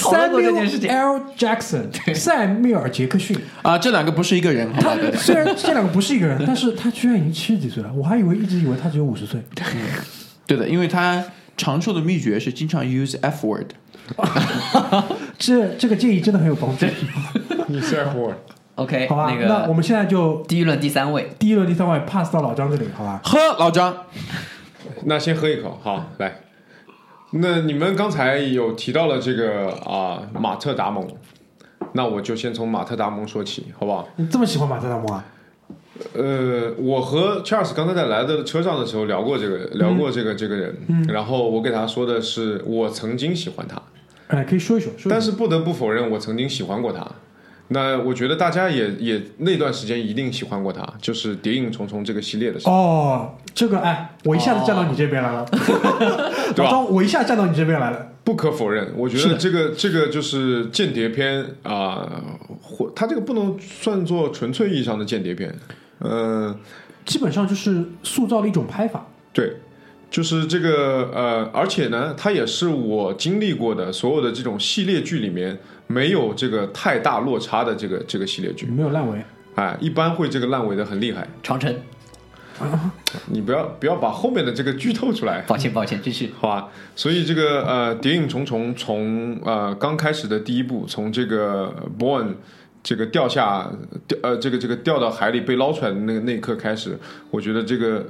[0.00, 1.22] 讨论过这件事情 Samuel L.
[1.36, 3.36] Jackson，塞缪尔·杰克逊。
[3.62, 4.94] 啊，这两个不是一个人，好吧？
[4.94, 9.40] 对对虽然这两个不是一个人，但是他居然已经七十几岁了，我还以为一直以为他只有五十岁。
[10.46, 11.24] 对的，因为他
[11.56, 13.72] 长寿的秘诀是经常 use F word。
[15.36, 16.86] 这这个建议真的很有帮助，
[17.66, 19.30] 你是 F word，OK，好吧？
[19.32, 23.20] 那个那我们现在就第一轮第三位，第一轮第三位 pass 到老张这里，好吧？
[23.24, 23.92] 喝老张，
[25.06, 26.45] 那先喝一口，好，来。
[27.40, 31.06] 那你们刚才有提到了这个啊、马特达蒙，
[31.92, 34.08] 那我就先从马特达蒙说起，好不好？
[34.16, 35.24] 你这么喜欢马特达蒙啊？
[36.12, 40.76] 呃，我和 Charles 刚才在来的车上的时候聊过这个，聊过这个这个人，
[41.08, 43.80] 然后我给他说的是我曾经喜欢他，
[44.28, 47.06] 哎，可以说一说，说一说但是不得不否认，我曾经喜欢过他。
[47.68, 55.44] 那我觉得大家也也那段时间一定喜欢过他，就是《谍影重重》这个系列的时候，哦，这个哎，我一下子站到你这边来了，
[56.54, 56.78] 对吧？
[56.80, 58.12] 我一下站到你这边来了。
[58.22, 62.22] 不可否认，我觉得这个这个就是间谍片啊，
[62.60, 65.54] 或、它这个不能算作纯粹意义上的间谍片，
[66.00, 66.58] 嗯、
[67.04, 69.06] 基本上就是塑造了一种拍法。
[69.32, 69.56] 对，
[70.10, 79.24] 就是这个呃，而且呢，它也是我经历过的所有的这种系列剧里面没有这个太大落差的这个这个系列剧，没有烂尾，
[79.56, 81.26] 哎，一般会这个烂尾的很厉害。
[81.42, 81.74] 长城。
[83.28, 86.30] 你不要不要把后面的这个剧透出来，抱歉抱歉，继续。
[86.40, 86.68] 好吧？
[86.94, 92.36] 所以这个呃，《谍影重重》从呃刚开始的第一部，从这个 Born
[92.82, 93.70] 这个掉下
[94.08, 96.98] 掉呃这个这个掉到海里被捞出来的那个那一刻开始，
[97.30, 98.06] 我觉得这个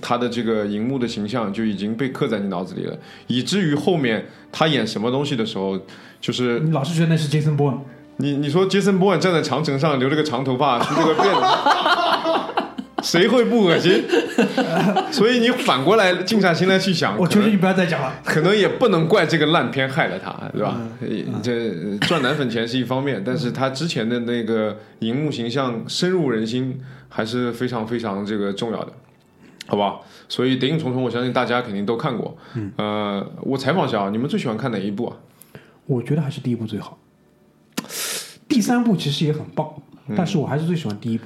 [0.00, 2.96] 他的这个荧幕的形象就已经被刻在你脑子里了，
[3.26, 5.78] 以至于后面他演什么东西的时候，
[6.20, 7.78] 就是你老是觉得那是 Jason Bourne，
[8.18, 12.62] 你你说杰森·波恩站在长城上留了个长头发，梳了个辫子，
[13.02, 14.04] 谁会不恶心？
[15.10, 18.12] 所以你反过来静下心来去想，我觉得你不要再讲了。
[18.24, 20.80] 可能也不能怪这个烂片害了他，对吧？
[21.42, 21.72] 这
[22.06, 28.92] 赚奶粉钱是一方面，但是他之前的那个荧幕形象深入人心，还是非常非常这个重要的，
[29.68, 30.04] 好不好？
[30.28, 32.36] 所以《谍影重重》，我相信大家肯定都看过。
[32.76, 35.16] 呃，我采访一下啊，你们最喜欢看哪一部啊？
[35.86, 36.98] 我觉得还是第一部最好，
[38.48, 39.68] 第三部其实也很棒，
[40.08, 41.24] 嗯但是我还是最喜欢第一部。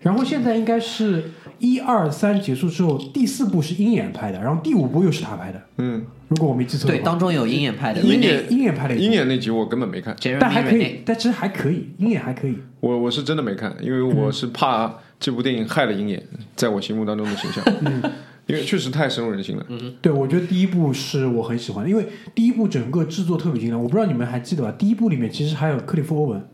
[0.00, 7.06] 然后现在应该是一二三结束之后，第四部是鹰眼拍的，然后第五部又是他拍的，嗯，如果我没记错的对，话。
[7.06, 12.56] 当中有鹰眼拍的鹰眼鹰眼拍的鹰眼那集我根本没看，但还可以，但其实还可以，鹰眼还可以。
[12.80, 16.22] 我我是真的没看，因为我是怕这部电影害了鹰眼
[16.56, 18.02] 在我心目当中的形象，嗯
[18.46, 19.66] 因为确实太深入人心了。
[19.68, 23.82] 嗯对，我觉得第一部是我很喜欢的，因为第一部整个制作特别精良。
[23.82, 24.72] 我不知道你们还记得吧？
[24.78, 26.48] 第一部里面其实还有克里夫·欧文，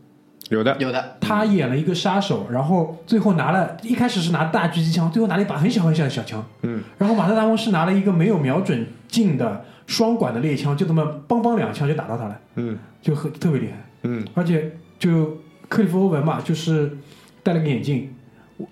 [0.49, 6.43] 有的，有的，他演了一个杀手，然后最后拿了一开始是拿大狙击枪，最后拿了一把很小很小的小枪。
[6.63, 13.73] 嗯，然后马特·达蒙是拿了一个没有瞄准镜的双管的猎枪，就这么梆梆两枪就打到他了，嗯就很特别厉害。
[14.01, 15.37] 嗯而且就
[15.69, 16.97] 克里夫·欧文嘛，就是
[17.43, 18.12] 戴了个眼镜，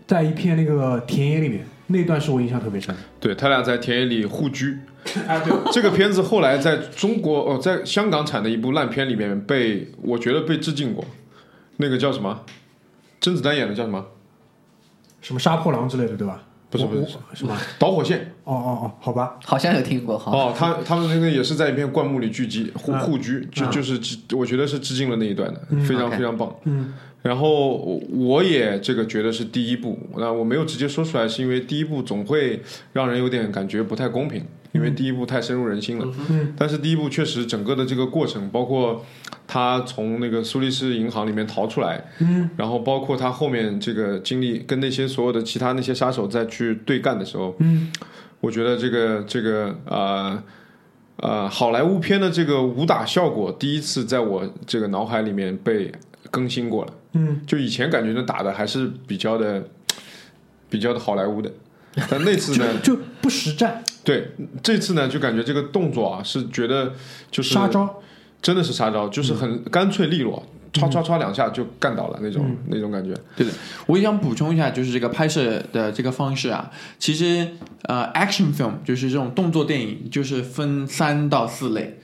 [0.07, 2.95] 在一片那个田野里面，那段是我印象特别深。
[3.19, 4.77] 对他俩在田野里互狙。
[5.27, 11.03] 啊，对， 这个片子后来在中国哦，在香港产的一部烂片里面被我觉得被致敬过，
[11.77, 12.41] 那个叫什么？
[13.19, 14.05] 甄子丹演的叫什么？
[15.21, 16.43] 什么杀破狼之类的，对吧？
[16.69, 17.57] 不是不是什么？
[17.77, 20.31] 导火线，哦哦哦，好吧，好像有听过哈。
[20.31, 26.55] 哦，他他们那个也是在一片灌木里聚集互嗯互居，就就是致我觉得是致敬了那一段的，非常非常棒。
[26.63, 32.61] 嗯，然后我也这个觉得是第一部，那我没有直接说出来，是因为第一部总会
[32.93, 36.07] 让人有点感觉不太公平，因为第一部太深入人心了。
[36.29, 39.05] 嗯，但是第一部确实整个的这个过程，包括
[39.45, 47.91] 他从那个苏黎世银行里面逃出来，嗯，然后包括他后面这个经历跟那些所有的其他那些杀手再去对干的时候，嗯，
[48.39, 50.43] 我觉得这个这个呃。
[51.17, 55.91] 呃，好莱坞片的这个武打效果第一次在我这个脑海里面被
[56.31, 56.93] 更新过了。
[57.13, 59.67] 嗯，就以前感觉呢打的还是比较的
[60.69, 61.51] 比较的好莱坞的，
[62.09, 64.31] 但那次呢， 就不实战，对
[64.63, 66.93] 这次呢就感觉这个动作啊是觉得
[67.29, 68.01] 就是杀招，
[68.41, 70.41] 真的是杀招，就是很干脆利落，
[70.71, 73.13] 唰唰唰两下就干倒了那种、那种感觉。
[73.35, 73.51] 对的，
[73.85, 77.45] 我也想补充一下，就是这个拍摄的这个方式啊，其实
[77.83, 81.99] 呃，action film 就是这种动作电影，就是分三到四类，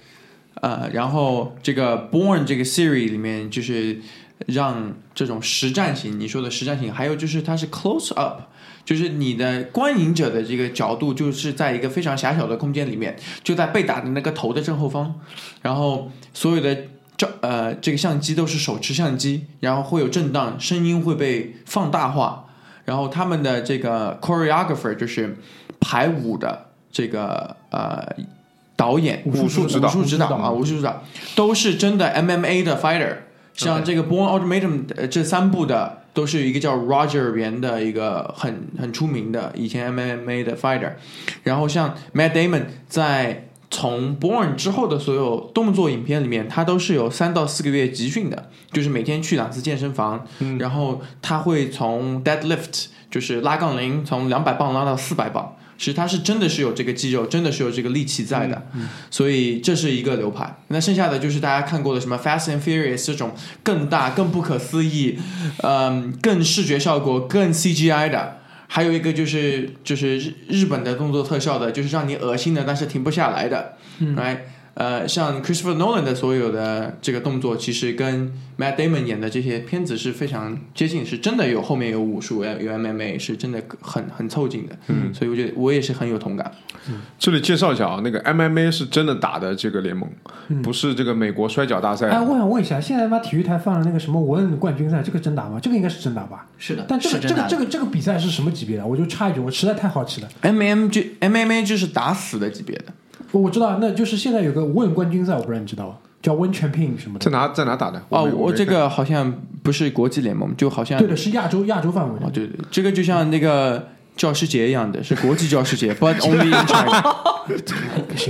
[0.62, 4.00] 呃，然后这个 Born 这个 series 里面就是
[4.46, 8.41] 让这种实战型，你说的实战型，还有就是它是 close up。
[8.86, 15.13] 就是你的观影者的这个角度，就是在一个非常狭小的空间里面，就在被打的那个头的正后方，
[15.62, 16.74] 然后所有的
[17.17, 22.46] 照呃这个相机都是手持相机，然后会有震荡，声音会被放大化，
[22.86, 25.36] 然后他们的这个 choreographer 就是
[25.82, 28.15] 排舞的这个呃
[28.78, 30.28] 导演武术指导武术指导。
[30.28, 31.04] 啊，武术指导。
[31.36, 33.18] 都是真的 MMA 的 fighter，
[33.54, 40.94] 像这个 Born Ultimatum 呃这三部的都是一个叫 Roger 元的一个很很出名的以前 MMA 的 fighter，
[41.44, 50.26] 然后像 Matt Damon 在从 Born 之后的所有动作影片里面，他都是有三到四个月集训的，就是每天去两次健身房，
[50.60, 55.56] 然后他会从 deadlift 就是拉杠铃从两百磅拉到四百磅。
[55.78, 58.68] 其实他是真的是有这个肌肉，真的是有这个力气在的，
[59.12, 60.58] 所以这是一个流派。
[60.70, 65.18] 那剩下的就是大家看过的什么 Fast and Furious 这种更大、更不可思议，
[65.63, 68.40] 嗯，更视觉效果、更 CGI 的。
[68.70, 73.78] 还有一个就是就是日日本的动作特效的，就是让你恶心的，但是停不下来的，
[74.18, 74.46] 来、
[74.80, 84.78] 呃，像 Christopher Nolan 的所有的这个动作，其实跟 Matt Damon 演的这些片子是非常接近，是真的有后面有武术，有有 MMA，是真的很很凑近的。
[84.90, 86.52] 嗯，所以我觉得我也是很有同感。
[86.90, 90.08] 嗯这里介绍一下啊，那个 MMA 是真的打的这个联盟，
[90.62, 92.08] 不是这个美国摔跤大赛。
[92.10, 95.60] 哎，我想问一下，现在他妈体育台放的那个什么文冠军赛，这个真打吗？
[95.60, 96.48] 这个应该是真打吧？
[96.60, 98.86] 是的，但这个这个这个这个比赛是什么级别的？
[98.86, 100.30] 我就插一句，我实在太好奇了。
[100.42, 102.86] M M 就 MMA 就是打死的级别的，
[103.32, 105.96] 我我知道，那就是现在有个问冠军赛，我不知道你知道吗？
[106.22, 107.26] 叫 Win Champion 什么的。
[107.26, 108.02] 在哪在哪打的？
[108.10, 117.02] 哦，我这个好像不是国际联盟，就好像对的，是亚洲亚洲范围哦，对对，这个就像那个教师节一样的，是国际教师节，but only in China。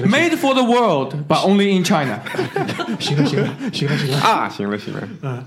[0.06, 2.20] Made for the world, but only in China。
[3.00, 5.44] 行了行了行了行了，啊，行了行了，嗯，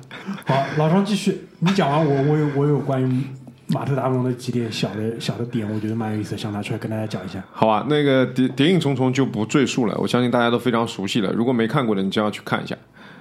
[0.46, 3.22] 好，老张继续，你讲完我我有我有关于
[3.72, 7.42] 马特达蒙的几点小的小的点，我觉得蛮有意思的，想拿出来跟大家讲一下。
[7.52, 11.32] 好吧，那个谍谍影重重就不赘述了，我相信大家都非常熟悉了。
[11.32, 12.76] 如果没看过的，你就要去看一下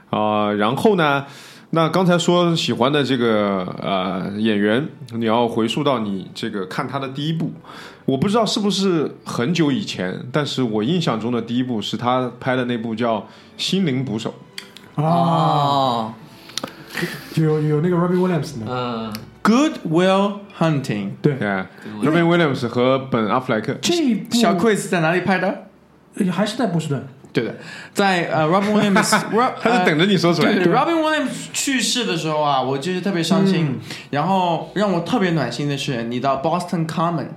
[0.10, 1.24] 啊、然后呢，
[1.70, 7.52] 那刚才说喜欢的这个呃演员，你要回溯到你这个看他的第一部，
[8.06, 13.18] 我不知道是不是很久以前，但是我印象中的第一部是他拍的那部叫
[13.56, 14.34] 《心灵捕手》。
[15.04, 16.14] 啊，哦，
[17.34, 19.14] 就有有那个 Robbie Williams 呢，嗯，
[19.50, 21.14] Good Will Hunting。
[21.24, 21.48] 对，对
[22.04, 23.74] ，Robin Williams 和本阿弗莱克。
[23.82, 25.66] 这一部小 Quiz 在哪里拍的？
[26.16, 27.56] 呃还是在波士顿，对的，
[27.94, 30.54] 在呃 Robin Williams，Rob 他是等着你说出来。
[30.54, 33.80] 对对，Robin Williams 去世的时候啊，我就是特别伤心。
[34.12, 37.28] 然后让我特别暖心的是，你到 Boston Common，、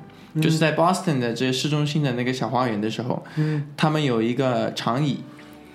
[0.41, 5.23] 就是在 Boston 的这市中心的那个小花园的时候，嗯，他们有一个长椅，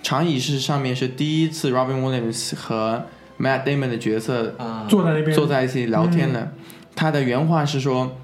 [0.03, 3.05] 长椅是上面是第一次 Robin Williams 和
[3.39, 6.51] Matt Damon 的角色啊，坐在那边坐在一起聊天了。
[6.95, 8.17] 他的原话是说，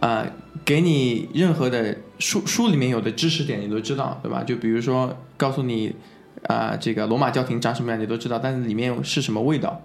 [0.00, 0.26] 呃，
[0.64, 4.42] 给你任何的书书里面有的知识点你都知道，对吧？
[4.42, 5.94] 就比如说告诉你，
[6.48, 9.82] 啊、这个罗马教廷长什么样你都知道，但是里面是什么味道，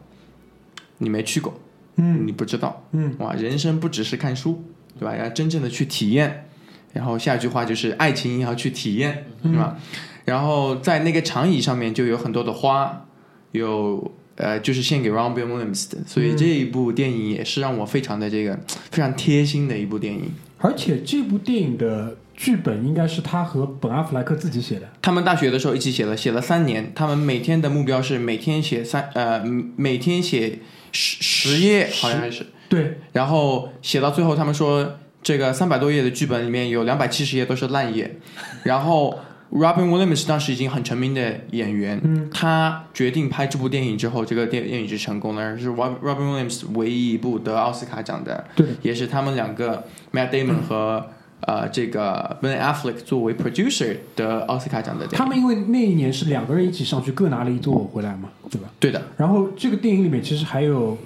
[0.98, 1.54] 你没去过，
[1.98, 2.84] 嗯你不知道。
[2.92, 4.64] 嗯，哇，人生不只是看书，
[5.00, 5.16] 对吧？
[5.16, 6.48] 要真正的去体验。
[6.94, 9.78] 然后下一句话就是爱情也要去体验，嗯是吧？
[10.24, 13.05] 然后在那个长椅上面就有很多的花，
[13.58, 18.60] 有呃，就是献给 Robin Williams 的，所以这一部电影也是让我非常的这个
[18.92, 20.32] 非常贴心的一部电影。
[20.58, 24.90] 而且这部电影的剧本应该是他和本阿弗莱克自己写的。
[25.02, 26.92] 他们大学的时候一起写了，写了三年。
[26.96, 29.44] 他们每天的目标是每天写三呃，
[29.76, 30.60] 每天写
[30.92, 32.48] 十十页，好像是。
[32.68, 38.18] 对，然后写到最后，他们说这个三百多页的剧本里面有两百七十页都是烂页，
[38.64, 39.20] 然后
[39.56, 42.30] Robin Williams 当时已经很成名的演员，嗯。
[42.32, 48.68] 他决定拍这部电影之后，这个电电影是成功的，是 Rob- Robin Williams 唯一一部得奥斯卡奖的，对。
[48.82, 51.08] 也是他们两个 Matt Damon 和、
[51.42, 55.18] 呃这个 Ben Affleck 作为 producer 得奥斯卡奖的电影。
[55.18, 58.68] 他们因为那一年是两个人一起上去各拿了一座回来嘛，对吧？
[58.80, 60.98] 对的，然后这个电影里面其实还有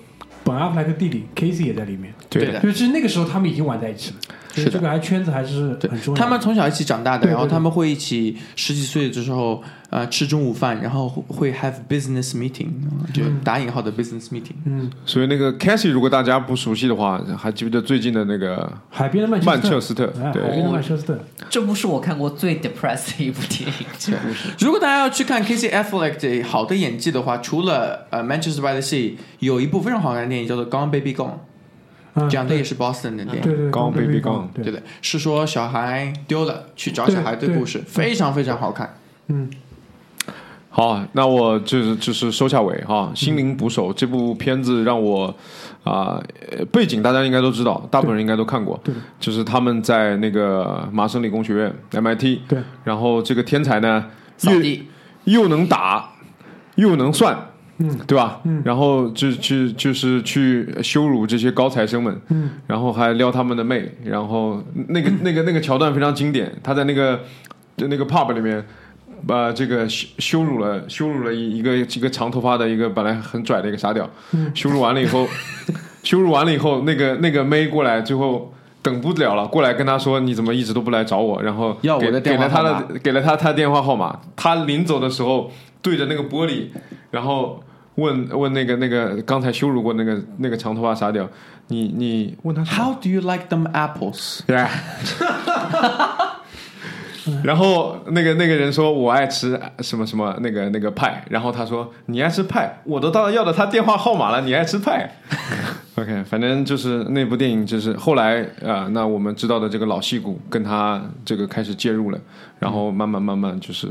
[0.43, 2.59] 本阿弗莱克弟弟 Casey 也在里面，对的。
[2.61, 4.17] 就是那个时候他们已经玩在一起了，
[4.55, 6.15] 是的这个还圈子还是很重要的。
[6.15, 12.67] 他们从小一起长大的，对对然后他们会一起十几岁的时候，呃，吃中午饭，然后会 have business meeting，
[13.13, 14.55] 就打引号的 business meeting。
[14.65, 20.07] 嗯，所以那个 Cassie，如果大家不熟悉的话，还记不记得最近的那个海边的曼曼彻彻斯特？
[20.07, 24.13] 对，海对，边的曼彻斯特，这部是我看过最 depressed 的一部电影，是。
[24.65, 31.39] 如果大家要去看 Casey Affleck 的好的演技的话，除了呃 Manchester by the Sea，有一部非常好看的电影叫做《Gone Baby Gone》，嗯
[32.27, 33.41] 讲的也是 Boston 的电影。
[33.41, 34.63] 对对 Gone Baby Gone 对。
[34.65, 34.73] 对。
[34.73, 38.95] 的，是说小孩丢了去找小孩的故事，非常非常好看。
[39.27, 39.49] 嗯，
[40.69, 45.27] 好，那我就是就是收下尾哈，《心灵捕手》这部片子让我
[45.83, 54.05] 啊、呃背景大家应该都知道，大部分人应该都看过，对就是他们在那个麻省理工学院 MIT，对，然后这个天才呢
[54.41, 56.09] 又，又能打
[56.75, 57.48] 又能算，
[57.79, 58.39] 嗯，对吧？
[58.43, 67.21] 嗯，然后就去就是去羞辱这些高材生们，嗯，然后还撩他们的妹，然后那个那个那个桥段非常经典，他在那个
[67.77, 68.63] 那个 pub 里面。
[69.27, 74.49] 把这个羞羞辱了，羞辱了一一个一个长头发的一个本来很拽的一个傻屌，嗯。
[74.55, 75.27] 羞辱完了以后，
[76.03, 86.67] 羞辱完了以后，那个那个妹过来，最后等不了了，过来跟他说你怎么一直都不来找我，然后给要我的电话给了他的给了他他电话号码，他临走的时候对着那个玻璃，
[87.11, 87.61] 然后
[87.99, 91.29] 问问那个那个刚才羞辱过那个那个长头发傻屌，
[91.67, 94.39] 你你问他 How do you like them apples？
[94.47, 94.65] 对。
[97.43, 105.07] 然后那个那个人说：“我爱吃什么什么那个那个派。”然后他说：“你爱吃派，我都到要了他电话号码了，你爱吃派。
[105.95, 112.19] ”OK，反正就是那部电影，就是后来啊、呃那我们知道的这个老戏骨跟他这个开始介入了，
[112.57, 113.87] 然后慢慢慢慢就是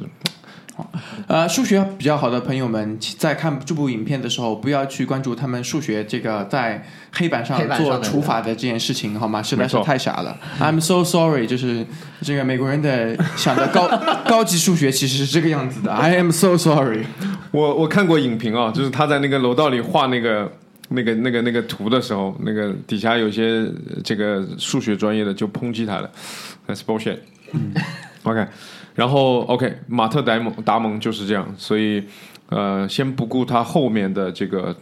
[1.26, 9.42] 呃，数学比较好的朋友们，在看这部影片的时候，不要去关注他们数学这个在黑板上做除法的这件事情，好吗？
[9.42, 10.36] 实在是太傻了。
[10.60, 11.84] I'm so sorry，就是
[12.22, 13.88] 这个美国人的想的高
[14.28, 15.92] 高级数学其实是这个样子的。
[15.92, 17.04] I am so sorry。
[17.50, 20.52] 我我看过影评啊，就是他在那个楼道里画那个
[20.90, 23.42] 那个那个那个图的时候，那个底下有些
[23.90, 26.10] 呃这个数学专业的就抨击他了
[26.66, 27.18] ，That's bullshit。
[28.24, 28.46] OK，
[28.98, 32.02] 然后 OK，马特达蒙达蒙就是这样，所以
[32.48, 34.74] 呃，先不顾他后面的这个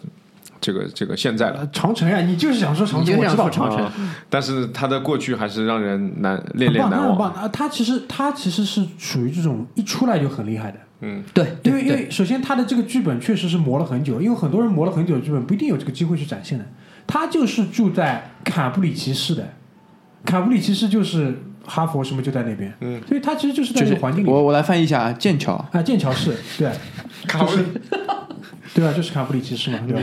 [0.58, 1.58] 这个这个现在了。
[1.60, 3.92] 呃长城呀，你就是想说长城，我知道长城啊，
[4.30, 7.08] 但是他的过去还是让人难恋恋难忘。
[7.10, 7.46] 很棒啊！
[7.48, 16.64] 他其实他其实是属于这种一出来就很厉害的，嗯，对，因为因为首先他的这个剧本确实是磨了很久，因为很多人磨了很久的剧本不一定有这个机会去展现的。
[17.06, 19.52] 他就是住在卡布里奇市的，
[20.24, 25.52] 卡布里奇市就是哈佛什么就在那边，嗯，所以他其实就是在就是这个环境里我我来翻译一下啊，剑桥。
[25.72, 26.70] 啊，剑桥市对，
[27.26, 27.64] 卡布里
[28.74, 28.92] 对啊？
[28.92, 30.02] 就是卡布里奇市嘛，对吧？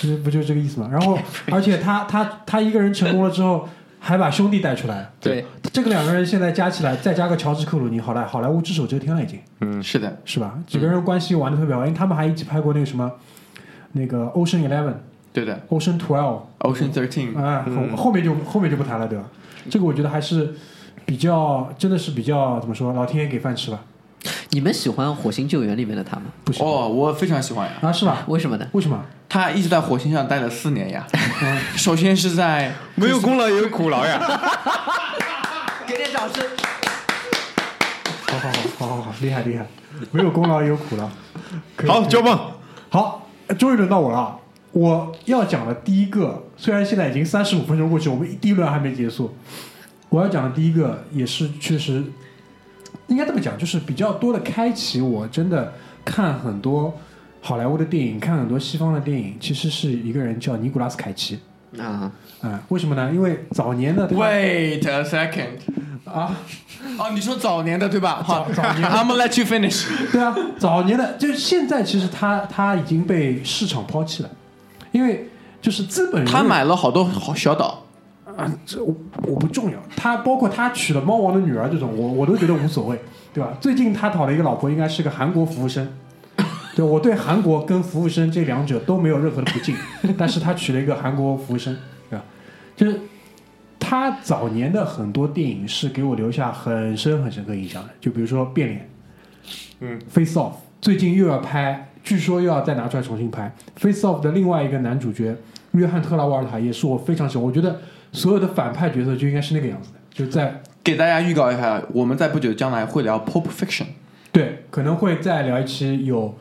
[0.00, 0.88] 不不就是这个意思嘛？
[0.90, 1.18] 然后
[1.52, 3.68] 而且他他他一个人成功了之后，
[3.98, 9.38] 还把兄弟带出来，对，这个两个人现在加起来，再加个乔治克鲁尼，好莱好莱坞只手遮天了已经。
[9.60, 10.58] 嗯是的，是吧？
[10.66, 13.10] 几个人关系玩的特别好，因为他们还一起拍过那个什么，
[13.92, 14.94] 那个 Ocean Eleven、
[15.32, 15.60] 对的。
[15.68, 17.64] Ocean Twelve，Ocean Thirteen，啊，
[17.96, 19.24] 后后面就后面就不谈了，对吧？
[19.70, 20.54] 这个我觉得还是
[21.04, 23.80] 比较，真的是比较怎么说，老天爷给饭吃吧？
[24.50, 26.24] 你们喜欢《火星救援》里面的他吗？
[26.44, 27.74] 不喜欢、哦，我非常喜欢呀。
[27.80, 28.24] 啊，是吧？
[28.26, 28.66] 为什么呢？
[28.72, 29.00] 为什么？
[29.28, 31.06] 他一直在火星上待了四年呀。
[31.76, 34.18] 首先是在没有功劳也有苦劳呀。
[35.86, 36.44] 给点掌声。
[38.26, 39.64] 好好好好好好，厉害厉害，
[40.10, 41.08] 没有功劳也有苦劳。
[41.86, 42.52] 好，交棒。
[42.88, 43.28] 好，
[43.58, 44.36] 终于轮到我了啊。
[44.72, 49.34] 我要讲的第一个，虽然现在已经三十五分钟过去，我们第一轮还没结束。
[50.08, 52.02] 我要讲的第一个也是确实，
[53.08, 55.72] 应该这么讲，就是比较多的开启我真的
[56.04, 56.96] 看很多
[57.40, 61.38] 好莱坞的电影，看很多西方的电影，其实是一个人叫尼古拉斯凯奇。
[61.78, 62.10] 啊，
[62.42, 63.12] 嗯、为什么呢？
[63.14, 65.58] 因为早年的他 Wait a second，
[66.04, 66.36] 啊，
[66.98, 68.20] 哦，你说早年的对吧？
[68.24, 69.86] 好早早年的， I'm gonna let you finish。
[70.10, 74.30] 对啊，早年的就是现在，其实他他已经被市场抛弃了，
[74.92, 75.28] 因为
[75.60, 77.84] 就是资本人他买了好多好小岛，
[78.36, 79.78] 啊，这我我不重要。
[79.96, 83.00] 他包括他娶了猫王的女儿这种，我我都觉得无所谓，
[83.32, 83.56] 对吧？
[83.60, 85.86] 最近他讨了一个老婆，应该是个韩国服务生。
[86.74, 89.74] 对，我对韩国跟服务生这两者都没有任何的不敬，
[90.16, 91.76] 但是他娶了一个韩国服务生，
[92.08, 92.24] 对吧？
[92.76, 93.00] 就是
[93.78, 98.80] 他他早年的很多电影是给我留下很深很深刻印象的，就比如说《变脸》，
[99.80, 105.36] 嗯，《Face Off》，最近又要拍，据说又要再拿出来重新拍《Face Off》的另外一个男主角
[105.72, 107.80] 约翰特拉沃尔塔也是我非常喜欢，我觉得
[108.12, 113.82] 所有的反派角色就应该是那个样子的，就在给大家预告一下，我们在不久将来会聊《Pulp Fiction》。
[114.32, 116.36] 对，可能会再聊一期有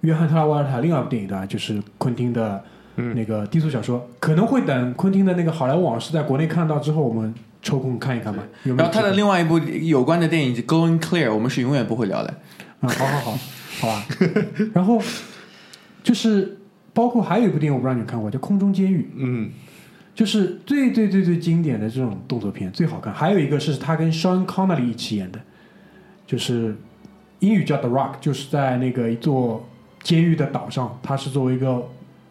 [0.00, 2.62] 约翰特拉沃尔塔另外一部电影的，就是昆汀的
[2.96, 8.42] 那个低俗小说，可能会等昆汀的那个《好莱坞往事》在国内看到之后，我们抽空看一看吧。
[8.64, 12.34] 有没有然后他的另外一部有关的电影《Going Clear》，我们是永远不会聊的。
[12.80, 13.38] 嗯，好好好，
[13.80, 14.06] 好吧。
[14.74, 15.00] 然后
[16.02, 16.58] 就是
[16.92, 19.50] 包括还有一部电影，我不知道你有看过，叫《空中监狱》，嗯，
[20.14, 23.12] 就是最最最最经典的这种动作片，最好看。
[23.12, 25.40] 还有一个是他跟 Sean Connery 一起演的，
[26.26, 26.76] 就是
[27.40, 29.68] 英语叫《The Rock》，就是在那个一座
[30.02, 31.88] 监狱的岛上，他是作为一个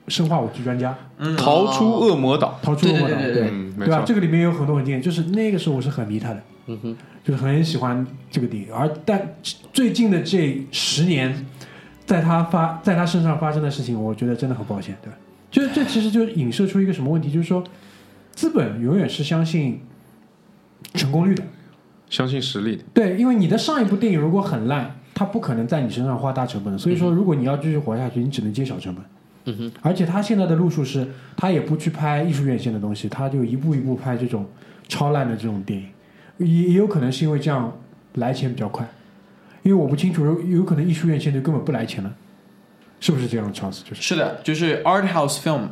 [0.07, 0.95] 生化武器专家，
[1.37, 4.03] 逃出恶魔岛，逃出恶魔岛，对对对对嗯，对吧？
[4.05, 8.73] 这个里面有很多很经典，就是那个时候我是很迷他的，嗯哼，就是很喜欢这个电影。
[8.73, 9.35] 而但
[9.71, 11.45] 最近的这十年，
[12.05, 15.17] 在他发在他身上发生的事情，我觉得真的很抱歉，对吧？
[15.49, 17.63] 就是这其实就影射出一个什么问题，就是说，
[18.31, 19.79] 资本永远是相信
[20.95, 21.43] 成功率的，
[22.09, 29.03] 相信实力的，对，因为你的上一部电影如果很烂，它不可能在你身上花大成本的，所以说如果你要继续活下去，你只能接小成本。
[29.45, 34.45] 嗯哼，而且他现在的路数是，他也不去拍艺术院线的东西，他就一步一步拍这种
[34.87, 35.89] 超烂的这种电影，
[36.37, 37.77] 也也有可能是因为这样
[38.15, 38.87] 来钱比较快，
[39.63, 42.13] 因为我不清楚，有有可能艺术院线就根本不来钱了，
[42.99, 45.67] 是不是这样的常识就是是的，就是 art house film。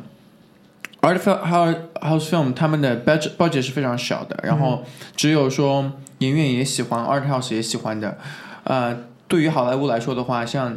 [1.00, 4.84] art house house film 他们的 budget budget 是非常小的，然后
[5.16, 8.16] 只有说影院也喜欢，art house 也喜欢的。
[8.62, 8.96] 呃，
[9.26, 10.76] 对于好莱坞来说的话，像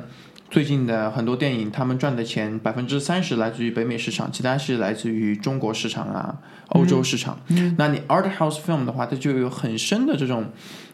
[0.55, 6.37] 最近的很多电影，他们赚的钱百分之三十来自于北美市场，其他是来自于中国市场啊、
[6.69, 7.37] 欧洲市场。
[7.77, 10.45] 那你 art house film 的话，它就有很深的这种，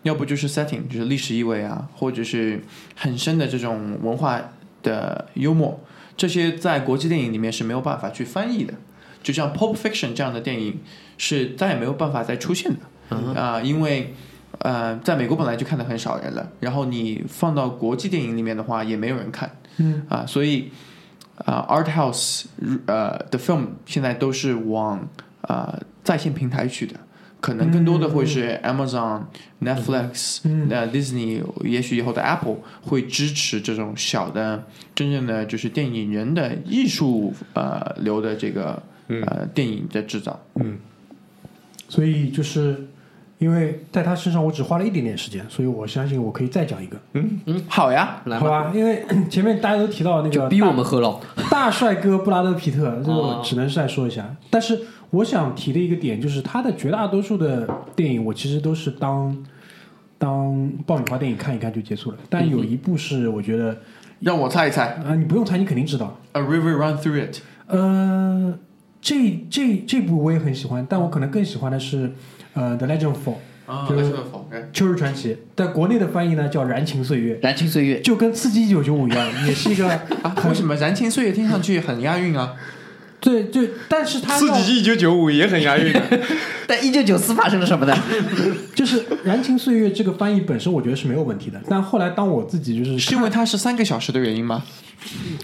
[0.01, 2.63] 要不就是 setting，就是历史意味啊，或者是
[2.95, 4.41] 很深的这种文化
[4.81, 5.79] 的幽默，
[6.17, 8.73] 这些在国际电影里面是没有办法去翻译的。
[9.21, 10.79] 就像《Pulp Fiction》这样的电影
[11.19, 12.79] 是再也没有办法再出现的
[13.39, 14.15] 啊、因为
[14.63, 20.03] 呃，在美国本来就看的很少人了，然后你放到国际电影里面的话，也没有人看，嗯。
[20.07, 20.71] 啊、所以
[21.45, 22.45] 啊、a r t house
[22.85, 25.07] 呃的 film 现在都是往
[25.41, 26.95] 呃在线平台去的，
[27.39, 29.23] 可能更多的会是 Amazon、
[29.61, 30.67] Netflix、嗯。
[30.69, 40.39] 那 Disney，也许以后的 Apple 会支持这种小的真正的就是电影人的艺术呃流的这个呃电影的制造。
[40.55, 40.77] 嗯。
[41.89, 42.87] 所以就是
[43.41, 48.71] 因为在他身上我只花了一点点时间，所以我相信我可以再讲一个，嗯嗯好呀，来吧，好吧？
[48.71, 51.19] 因为 前面大家都提到那个就逼我们喝了。
[51.49, 54.35] 大帅哥布拉德皮特，这个只能再说一下。
[54.51, 54.79] 但是
[55.09, 59.35] 我想提的一个点就是，他的绝大多数的电影，我其实都是当
[60.19, 62.17] 当爆米花电影看一看就结束了。
[62.29, 63.75] 但有一部是我觉得
[64.19, 66.15] 让我猜一猜啊、你不用猜，你肯定知道。
[66.33, 67.39] ，A River Run Through It。
[67.65, 68.53] 呃，
[69.01, 72.11] 这这这部我也很喜欢，但我可能更喜欢的是
[72.53, 73.35] 呃《The Legend of Fall》
[73.71, 74.69] 啊，就是那是个否认。
[74.73, 79.87] 秋日传奇，在国内的翻译呢叫《燃情岁月》，燃情岁月，就跟《刺激一九九五》一样，也是一个
[80.23, 82.53] 啊，为什么燃情岁月听上去很押韵啊？
[83.21, 86.01] 对对，但是它刺激一九九五也很押韵的，
[86.65, 87.95] 但一九九四发生了什么呢？
[88.73, 91.61] 就是《燃情岁月》这个翻译本身，我觉得是没有问题的。
[91.69, 94.63] 但后来当我自己就是是因为它是三个小时的原因吗？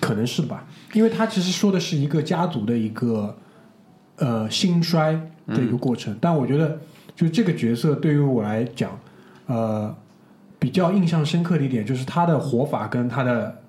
[0.01, 3.37] 可能是吧，因为它其实说的是一个家族的一个
[4.15, 5.11] 呃兴衰
[5.47, 6.17] 的一个过程。
[6.19, 6.79] 但我觉得，
[7.17, 8.97] 就这个角色对于我来讲，
[9.47, 9.93] 呃，
[10.59, 13.59] 比较印象深刻的一点就是他的活法跟他的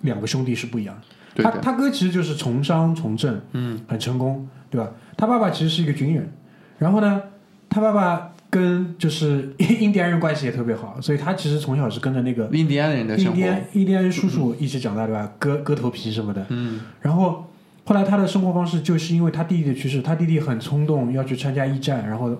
[0.00, 1.02] 两个兄弟是不一样的。
[1.34, 4.90] 对的，他他哥其实就是从商从政，嗯，很成功，对吧？
[5.18, 6.32] 他爸爸其实是一个军人，
[6.78, 7.22] 然后呢，
[7.68, 13.44] 他爸爸跟就是 印第安人关系也特别好，所以他其实从小是跟着那个印第安人的印第。
[13.44, 15.30] 安印第安人叔叔一起长大，对吧？
[15.38, 16.46] 割割头皮什么的。
[16.48, 16.80] 嗯。
[17.02, 17.44] 然后
[17.84, 22.36] 后来他的生活方式就是因为他弟弟的去世，他弟弟很冲动要去参加一战，然后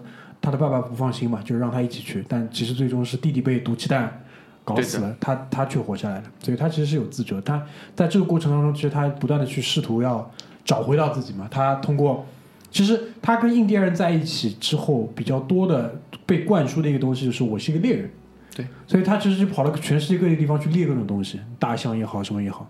[0.49, 4.22] 他的爸爸不放心嘛，就是让他一起去，但其实最终是弟弟被毒气弹
[4.64, 7.38] 搞死了，他他却活下来了，所以他其实是有自责。
[7.42, 7.62] 他
[7.94, 10.30] 在这个过程当中，其实他不断的去试图要
[10.64, 11.46] 找回到自己嘛。
[11.51, 12.24] 他通过，
[12.70, 18.11] 其实他跟印第安人在一起之后，比较多的被灌输的一个东西就是我是一个猎人。
[18.57, 22.66] 对，所以他其实就跑到全世界各地地方去猎各种东西，大象也好，什么也好。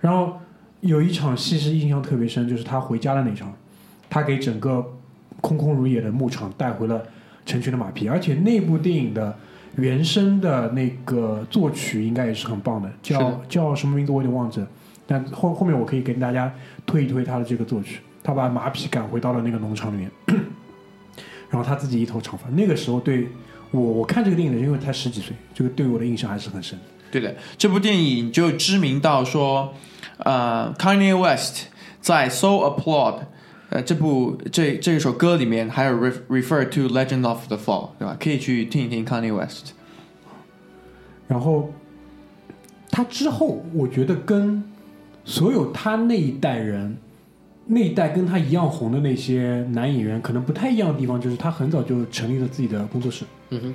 [0.00, 0.38] 然后
[0.80, 3.52] 有一场戏是印象特别深，就是他回家的那场，
[4.08, 4.84] 他给整个
[5.40, 7.00] 空空如也的牧场带回了
[7.48, 9.34] 成群的马匹，而且那部电影的
[9.76, 14.68] 原声的那个作曲应该也是很棒的，叫的叫什么名字我有点忘记了，
[15.06, 16.52] 但后后面我可以跟大家
[16.84, 20.10] 推一推他的这个作曲，他把马匹赶回到了那个农场里面。
[21.50, 23.26] 然后他自己一头长发，那个时候对
[23.70, 26.78] 我我看这个电影的因为才十几岁，这个对我的印象还是很深。
[27.10, 29.72] 对的，这部电影就知名到说，
[30.18, 31.68] 呃，Kanye West
[32.02, 33.14] 在《So Applaud》
[33.70, 38.16] 呃这部这这一首歌里面还有 re refer to Legend of the Fall，对吧？
[38.18, 39.72] 可以去听一听 Kanye West。
[41.26, 41.70] 然后
[42.90, 44.64] 他之后，我觉得跟
[45.24, 46.96] 所有他那一代人，
[47.66, 53.74] 那一代跟他一样红的那些男演员，可能不太一样的地方，就是他很早就成立了自己的工作室，嗯哼，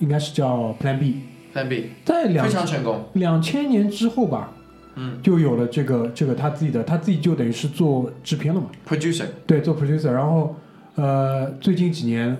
[0.00, 4.52] 应该是叫 Plan B，Plan B 在两非常成功，两千年之后吧，
[4.96, 10.56] 嗯就有了这个这个他自己的，他自己就等于是做制片了嘛，，producer 对，做 producer，然后
[10.96, 12.36] 呃，最近几年，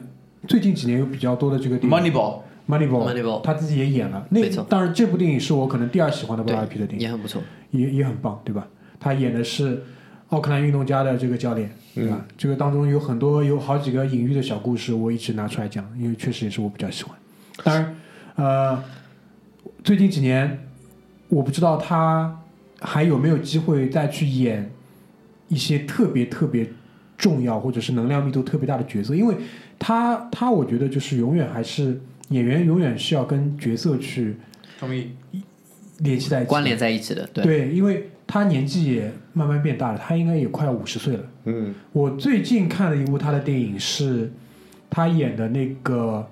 [0.49, 4.27] 最近几年有比较多的这个电影 Moneyball，Moneyball，Moneyball 他自己也演了。
[4.31, 7.43] 那没错当然，这部电影是我可能第二喜欢的 Brad Pitt 的电影，也很不错。
[7.71, 8.67] 也也很棒，对吧？
[8.99, 9.83] 他演的是
[10.31, 12.27] 奥克兰运动家的这个教练，对吧？
[12.37, 17.17] 这个当中有很多有好几个隐喻的小故事，我一直拿出来讲，因为确实也是我比较喜欢。
[17.63, 17.97] 当然，
[18.35, 18.85] 呃，
[19.85, 20.67] 最近几年
[21.29, 22.40] 我不知道他
[22.81, 24.71] 还有没有机会再去演
[25.49, 26.67] 一些特别特别
[27.17, 29.37] 重要或者是能量密度特别大的角色，因为
[29.79, 32.01] 他他我觉得就是永远还是
[32.31, 34.37] 演员永远是要跟角色去
[34.79, 35.11] 同意。
[35.99, 41.23] 联系在一起，关联在一起的，对，对，因为他年纪也慢慢变大了，他应该也快要五十岁了。
[41.45, 44.33] 嗯我最近看了一部他的电影，是
[44.89, 46.27] 他演的那个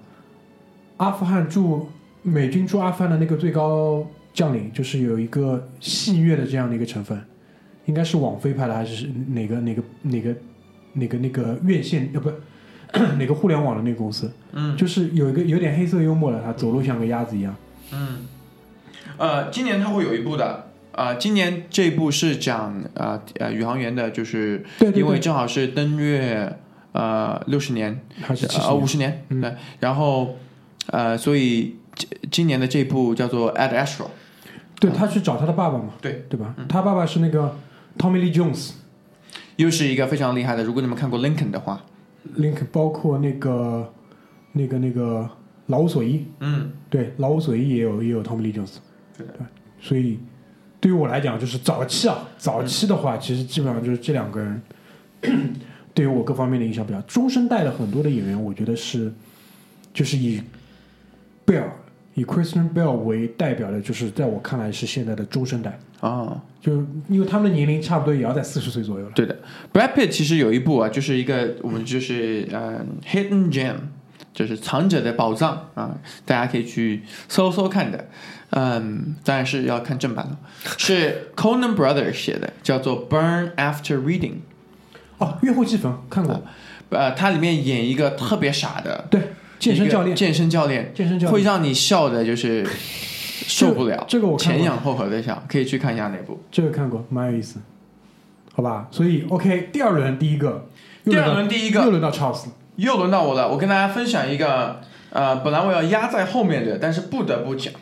[0.97, 1.87] 阿富汗驻
[2.23, 4.07] 美军驻阿富汗的那个最高
[4.39, 7.21] 将领，就是有一个戏谑的这样的一个成分，
[7.87, 10.33] 应该是网飞拍的还是哪个哪个哪个
[10.93, 12.31] 哪个那个院线呃不
[13.19, 14.77] 哪个互联网的那个公司，嗯。
[14.77, 17.53] 就是有一个有点黑色幽默的，他走路像个鸭子一样。
[17.93, 18.19] 嗯，
[19.17, 20.67] 呃，今年他会有一部的。
[20.93, 24.65] 啊、今年这一部是讲呃呃宇航员的，就是
[24.95, 26.57] 因为正好是登月
[26.93, 29.41] 呃六十年，还是七十呃五十年，嗯。
[29.41, 30.37] 对，然后
[30.87, 34.07] 呃，所以今今年的这部叫做 Ad Astra，
[34.81, 36.55] 对他去找他的爸爸嘛，对对吧？
[36.69, 37.57] 他爸爸是那个
[37.99, 38.73] Tommy Lee Jones。
[39.57, 40.63] 又是一个非常厉害的。
[40.63, 41.85] 如果你们看过 Lincoln 的话
[42.37, 43.93] ，，Lincoln 包括那个
[44.53, 45.29] 那个那个
[45.67, 48.77] 老无所依，嗯，对，老无所依也有也有 Tommy Lee Jones，
[49.17, 49.35] 对的
[49.81, 50.21] 所以
[50.79, 54.63] 对于我来讲，就是早期啊，早期的话，其实基本上就是这两个人
[55.93, 57.01] 对于我各方面的影响比较。
[57.01, 59.13] 中生代的很多的演员，我觉得是
[59.93, 60.41] 就是以
[61.45, 61.69] 贝尔
[62.19, 69.13] 以 Christian Bell 为代表的，就是在我看来是现在的中生代，啊，就因为他们的年龄差不多也要在四十岁左右了。
[69.15, 69.37] 对的
[69.73, 73.77] ，Brad Pitt 其实有一部啊，就是一个我们就是呃 Hidden Gem，
[74.35, 78.09] 就是藏者的宝藏啊，大家可以去搜搜看的。
[78.51, 80.39] 嗯，当然是要看正版了，
[80.79, 84.33] 是 Conan Brothers 写的，叫做《Burn After Reading》。
[85.19, 86.43] 哦，月后祭焚看过，
[86.91, 89.21] 呃，它里面演一个特别傻的对，
[89.59, 91.33] 健身教练，健身教练，健身教练。
[91.33, 92.67] 会让你笑的，就是
[93.47, 96.41] 受不了，这个我前仰后合的笑，可以去看一下那部。
[96.51, 97.59] 这个看过，蛮有意思，
[98.53, 98.89] 好吧？
[98.91, 100.69] 所以 OK，第二轮第一个，
[101.05, 101.83] 第二轮第一个。
[101.83, 102.53] 又轮到 Charles 了。
[102.77, 104.81] 又轮到我了，我跟大家分享一个，
[105.11, 107.75] 呃，本来我要压在后面的，但是不得不讲，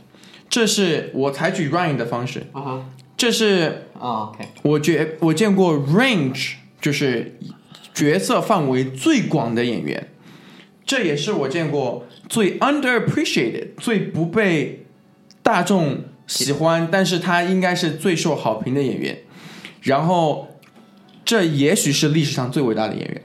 [0.48, 7.38] 这是我采取 Ryan 的方式，啊哈，这是啊，OK，我觉我见过 range 就是
[7.92, 10.08] 角色范围最广的演员，
[10.86, 14.86] 这也是我见过最 underappreciated 最不被
[15.42, 19.18] 大众喜欢，但是他应该是最受好评的演员。
[19.82, 20.48] 然后，
[21.24, 23.22] 这也许是历史上最伟大的演员，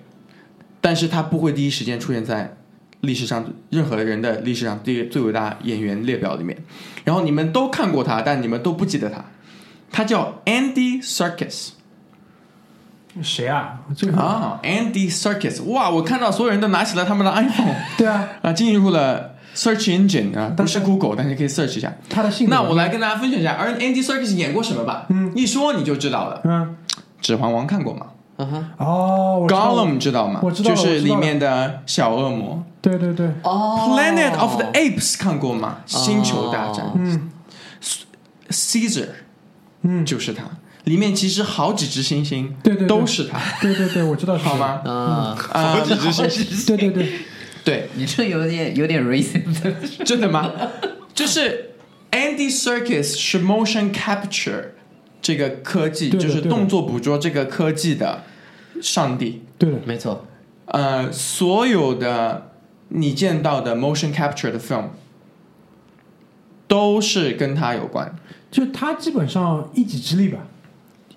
[0.82, 2.58] 但是他不会第一时间出现在
[3.02, 6.58] 历史上任何人的历史上第最伟大演员列表里面。
[7.04, 9.26] 然后你们都看过他，但你们都不记得他。
[9.92, 11.70] 他叫 Andy Serkis
[13.22, 13.80] 谁啊？
[13.96, 15.90] 这个啊，Andy Serkis，哇！
[15.90, 21.92] 我看到所有人都拿起了他们的 iPhone 对啊，啊，进入了 Search Engine 啊，不是 Google，但是可以 search 一下。
[22.10, 22.56] 他的性格。
[22.56, 25.06] 那我来跟大家分享一下，而 Andy Serkis 演过什么吧？
[25.10, 26.76] 嗯，一说你就知道了，嗯，
[27.22, 28.06] 《指环王》看过吗
[28.38, 30.40] 啊哈，哦，？Gollum 知道吗？
[30.42, 32.64] 我知道就是里面的小恶魔。
[32.82, 35.80] 对对对，哦 Planet of the Apes 看过吗？
[35.86, 36.86] 星球大战。
[36.96, 37.30] 嗯
[38.50, 39.08] Caesar
[39.84, 40.44] 嗯，就是他，
[40.86, 42.88] 里面其实好几只猩猩对对对。
[42.88, 44.56] 都是他，对对对，我知道好？
[44.58, 44.82] 吗？
[44.84, 46.68] 啊，好，几只猩猩。
[46.68, 47.10] 对对对，
[47.64, 50.52] 对，你这有点有点 racist，真的吗？
[51.14, 51.72] 就是
[52.12, 54.70] Andy Circus 是 motion capture
[55.22, 58.24] 这个科技，就是动作捕捉这个科技的
[58.82, 59.44] 上帝。
[59.60, 60.26] 对的，没错，
[60.66, 62.54] 呃，所有的
[62.90, 64.86] 你见到的 motion capture 的 film
[66.68, 68.16] 都是跟他有关，
[68.50, 70.40] 就他基本上一己之力吧。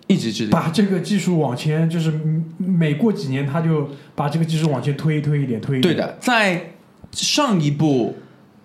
[0.07, 0.51] 一直致力。
[0.51, 2.13] 把这个技术往前，就是
[2.59, 5.95] 每过几年他就把这个技术往前推推一点，推一点。
[5.95, 6.73] 对的，在
[7.13, 8.17] 上一部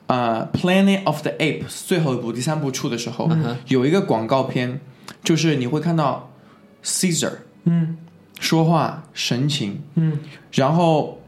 [0.08, 4.80] 呃《Planet of the Apes》最后一部第三部出的时候，嗯有一个广告片，
[5.24, 6.32] 就是你会看到
[6.84, 7.34] Caesar
[7.66, 7.98] 嗯
[8.40, 10.18] 说话神情，嗯
[10.54, 11.19] 然后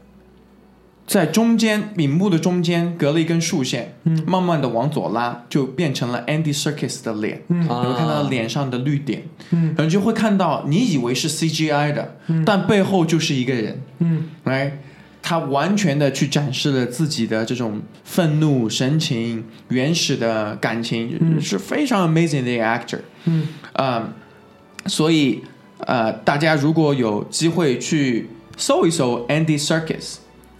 [1.06, 4.24] 在中间屏幕的中间隔了一根竖线，嗯。
[4.26, 7.42] 慢慢的往左拉，就变成了 Andy Serkis 的脸。
[7.48, 7.64] 嗯。
[7.64, 9.74] 你会看到脸上的绿点，嗯。
[9.76, 12.44] 然后就会看到你以为是 CGI 的，嗯。
[12.44, 14.28] 但背后就是一个人，嗯。
[14.44, 14.78] 来，
[15.20, 21.40] 他完全的去展示了自己的这种愤怒、神情、原始的感情，嗯。
[21.40, 23.00] 是非常 amazing 的一个 actor。
[23.24, 23.48] 嗯。
[23.72, 24.08] 啊、
[24.86, 25.42] 所以
[25.78, 30.18] 呃，大家如果有机会去搜一搜 Andy Serkis，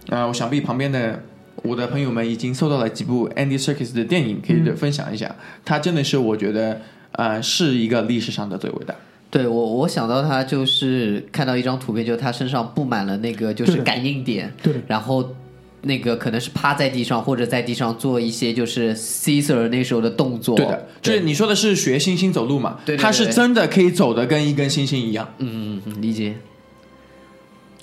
[0.08, 1.22] 啊、我想必旁边的
[1.62, 5.34] 我的朋友们已经搜到了几部 Andy Serkis 的电影，可以分享一下。
[5.64, 6.80] 他真的是我觉得
[7.12, 8.94] 呃是一个历史上的最伟大。
[9.30, 15.34] 对我，我想到他就是看到一张图片，就是他身上布满了那个就是感应点，对的然后
[15.82, 20.54] 那个可能是趴在地上或者在地上做一些就是 Caesar 那时候的动作。
[20.56, 22.78] 对的，就是你说的是学猩猩走路嘛？
[22.84, 25.26] 对对对他是真的可以走的跟一根猩猩一样。
[25.38, 26.34] 嗯嗯嗯，理解。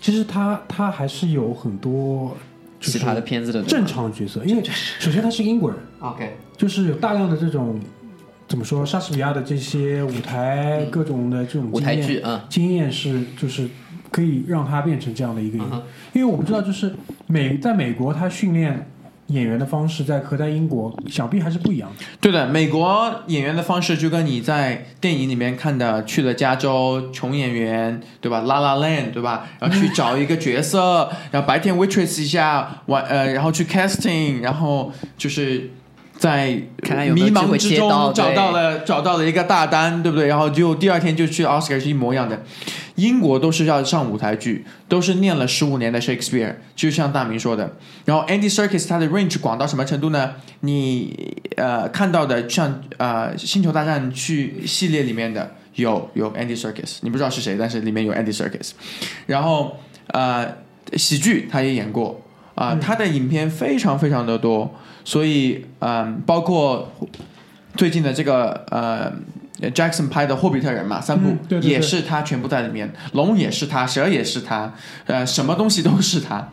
[0.02, 2.36] 其实他他还是有很多
[2.80, 4.64] 就是其他的片子的正常角色，因为
[5.00, 7.80] 首先他是英国人，OK，就是有大量的这种
[8.48, 12.42] 怎么说莎士比亚的这些舞台各种的这种舞台经验剧嗯。
[12.50, 13.70] 经验是就是
[14.10, 15.84] 可以让他变成这样的一个人，嗯
[16.14, 16.94] 因为我不知道就是
[17.28, 18.90] 美在美国他训练
[19.30, 22.06] 演员的方式在和在英国想必还是不一样的。
[22.22, 29.48] 对的，美国演员的方式就跟你在电影里面看的，去了加州穷演员，对吧？La La Land，对吧？
[29.60, 35.70] 然后去找一个角色，然后白天 waitress 一下，晚呃，然后去 casting，然后就是
[36.20, 36.50] 在
[37.16, 40.28] 迷茫之中找到了找到了一个大单，对不对？
[40.28, 42.44] 然后就第二天就去 Oscar 是一模一样的。
[42.96, 47.78] 英国都是要上舞台剧，都是念了十五年的 Shakespeare，就像大明说的。
[48.04, 50.34] 然后 Andy Serkis 他的 range 广到什么程度呢？
[50.60, 58.72] 你呃看到的像呃《星球大战》去系列里面的有有 Andy Serkis，你不知道是谁，但是里面有 Andy Serkis。
[59.26, 60.46] 然后呃
[60.98, 62.20] 喜剧他也演过
[62.60, 66.92] 啊、他的影片非常非常的多，所以嗯、呃包括
[67.76, 69.12] 最近的这个呃。
[69.76, 74.74] Jackson 拍的《霍比特人》嘛，三部、也是他全部在里面，龙也是他，蛇也是他，
[75.06, 76.48] 呃，什么东西都是他。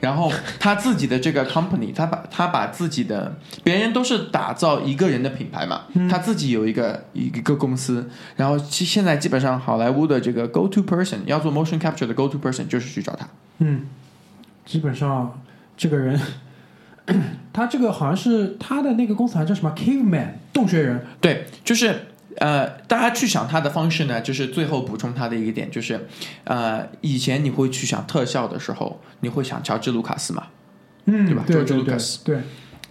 [0.00, 3.34] 然后他自己的这个 company，他把他把自己的
[3.64, 13.26] 别人都是打造一个人的品牌嘛，他自己有一个一个公司，然后其现在基本上好莱坞的这个 go to person 要做 motion capture 的 go to person 就是去找他。
[13.60, 13.86] 嗯，
[14.66, 15.40] 基本上
[15.80, 16.20] 这个人，
[17.54, 21.94] 他这个好像是他的那个公司好像叫什么？Caveman 洞穴人，对，就是
[22.36, 26.06] 呃，大家去想他的方式呢，就是最后补充他的一个点，就是
[26.44, 30.48] 呃，以前你会去想特效的时候，你会想乔治卢卡斯嘛，
[31.06, 31.44] 嗯，对吧？
[31.46, 32.38] 对 George 对对 Lucas 对。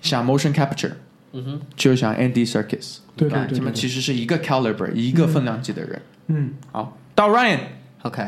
[0.01, 0.93] 想 motion capture，
[1.33, 3.45] 嗯哼，就想 Andy Serkis，对吧？
[3.53, 6.01] 他们其实是一个 caliber，一个分量级的人。
[6.27, 8.27] 嗯好，到 Ryan，OK，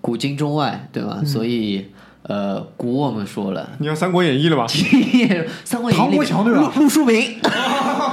[0.00, 1.18] 古今中外，对吧？
[1.20, 1.26] 嗯。
[1.26, 1.86] 所以
[2.22, 4.64] 呃，古我们说了，你要《三国演义》了吧？
[5.64, 7.36] 《三国演义》唐国强对吧陆陆书明，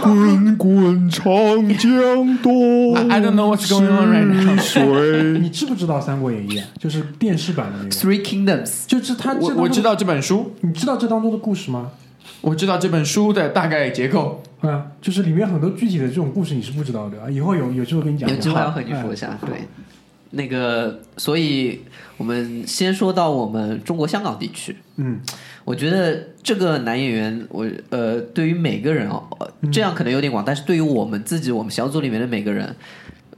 [0.02, 1.32] 滚滚长
[1.78, 4.84] 江东 I- don't know what's going on right now 水。
[5.40, 6.66] 你知不知道《三国演义》啊？
[6.80, 11.92] 就是电视版的那个，Three Kingdoms，就是他这当中我我知，道这本书，你知道这当中的故事吗？
[12.42, 14.42] 我知道这本书的大概结构。
[14.62, 18.36] 啊，就是里面很多具体的这种故事你是不知道的啊，以后有有机会跟你讲讲。
[18.36, 19.38] 有机会要和你说一下。
[19.46, 19.66] 对，
[20.32, 21.82] 那个，所以
[22.18, 24.76] 我们先说到我们中国香港地区。
[24.98, 25.20] 嗯。
[25.66, 29.24] 我觉得这个男演员，我呃，对于每个人哦，
[29.72, 32.76] 这样可能有点广，但是对于我们自己，我们小组里面的每个人，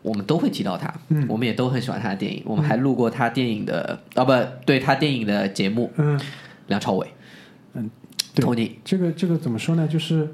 [0.01, 1.25] 我们都会提到他，嗯。
[1.27, 4.31] 我们也都很喜欢他的电影，我们还录过他电影的，啊不
[4.65, 6.17] 对，他电影的节目，嗯，
[6.67, 7.07] 梁朝伟，
[7.73, 7.89] 嗯
[8.33, 9.85] 对，Tony，这个这个怎么说呢？
[9.85, 10.29] 就是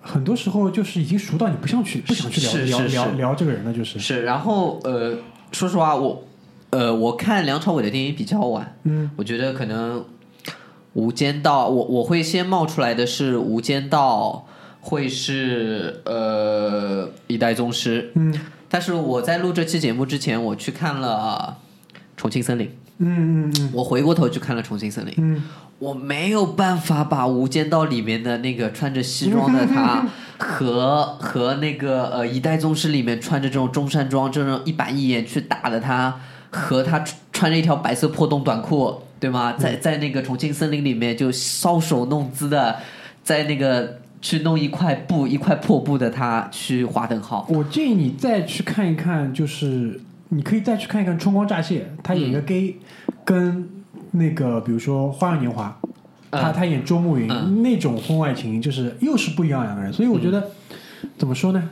[0.00, 4.00] 很多时候就是已经熟到你不想去不想去聊聊聊这个人了，就是。
[4.00, 5.16] 是，然后呃，
[5.52, 6.24] 说实话，我
[6.70, 9.10] 呃，我看梁朝伟的电影比较晚，嗯。
[9.16, 10.00] 我觉得可能
[10.92, 14.46] 《无间道》，我我会先冒出来的是《无间道》，
[14.88, 18.38] 会是呃《一代宗师》，嗯。
[18.68, 21.56] 但是我在录这期节目之前，我去看了
[22.16, 22.66] 《重庆森林》，
[22.98, 23.70] 嗯嗯嗯。
[23.72, 25.42] 我回过头去看了《重庆森林》，嗯
[25.80, 30.06] 我没有办法把《无间道》里面的那个穿着西装的他
[30.38, 36.20] 和和那个呃《一代宗师》里面穿着这种中山装、这种一板一眼去打的他，
[36.50, 39.54] 和他穿穿着一条白色破洞短裤，对吗？
[39.54, 42.76] 在在那个重庆森林里面就搔首弄姿的，
[43.24, 47.46] 在那个去弄一块布一块破布的他去划等号。
[47.48, 52.76] 我建议你再去看一看，就是你可以再去看一看《春光乍泄》，他演一个 gay，、
[53.24, 53.66] 跟
[54.12, 55.78] 那个比如说《花样年华》
[56.30, 56.52] 他嗯。
[56.52, 57.62] 他演周慕云、嗯。
[57.62, 60.50] 那种婚外情，就是又是不一样两个人，所以我觉得、
[61.16, 61.62] 怎么说呢？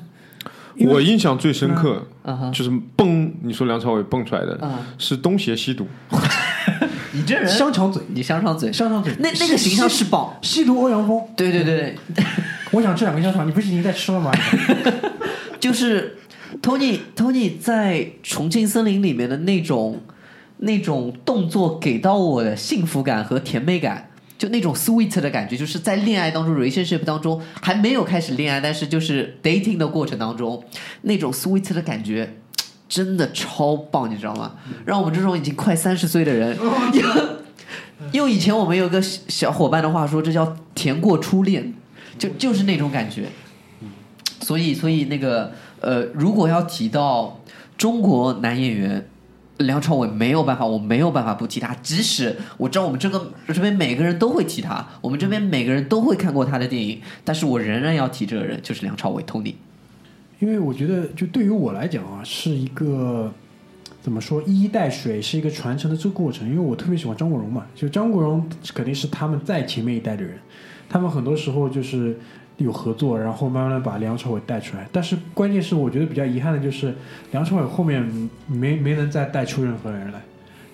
[0.81, 4.79] 我印象最深刻嗯，就是蹦，你说梁朝伟蹦出来的嗯。
[4.97, 5.85] 是东邪西毒，
[7.13, 10.33] 你这人，香肠嘴，你香肠嘴，香肠嘴，那那个形象是棒。
[10.41, 11.97] 吸毒欧阳锋，对对对，
[12.71, 14.31] 我想吃两个香肠，你不是已经在吃了吗？
[15.59, 16.17] 就是
[16.63, 20.01] Tony Tony 在《重庆森林》里面的那种
[20.59, 30.65] 那种动作，给到我的幸福感和甜美感，就那种 sweet 的感觉，就是在恋爱当中 relationship 当中还没有开始恋爱，但是就是 dating 的过程当中，
[31.03, 32.35] 那种 sweet 的感觉。
[32.89, 34.53] 真的超棒，你知道吗？
[34.87, 36.57] 让我们这种已经快三十岁的人，
[38.13, 41.75] 用以前我们有个小伙伴的话说，这叫甜过初恋，
[42.19, 43.27] 就就是那种感觉。
[44.41, 45.53] 所以，所以那个
[45.83, 47.39] 呃，如果要提到
[47.77, 49.07] 中国男演员
[49.59, 51.75] 梁朝伟，没有办法，我没有办法不提他。
[51.83, 59.55] 即使我知道我们这个这边每个人都会提他，我们这边每个人都会看过他的电影，但是我仍然要提这个人，就是梁朝伟 Tony。
[60.39, 63.33] 因为我觉得，就对于我来讲啊，是一个
[64.01, 66.49] 怎么说，一衣带水，是一个传承的这个过程。
[66.49, 70.39] 因为我特别喜欢张国荣嘛，就张国荣肯定是他们在前面一代的人，
[70.89, 72.17] 他们很多时候就是
[72.59, 74.87] 有合作，然后慢慢的把梁朝伟带出来。
[74.93, 76.95] 但是关键是，我觉得比较遗憾的就是
[77.33, 78.03] 梁朝伟后面
[78.47, 80.21] 没没能再带出任何人来，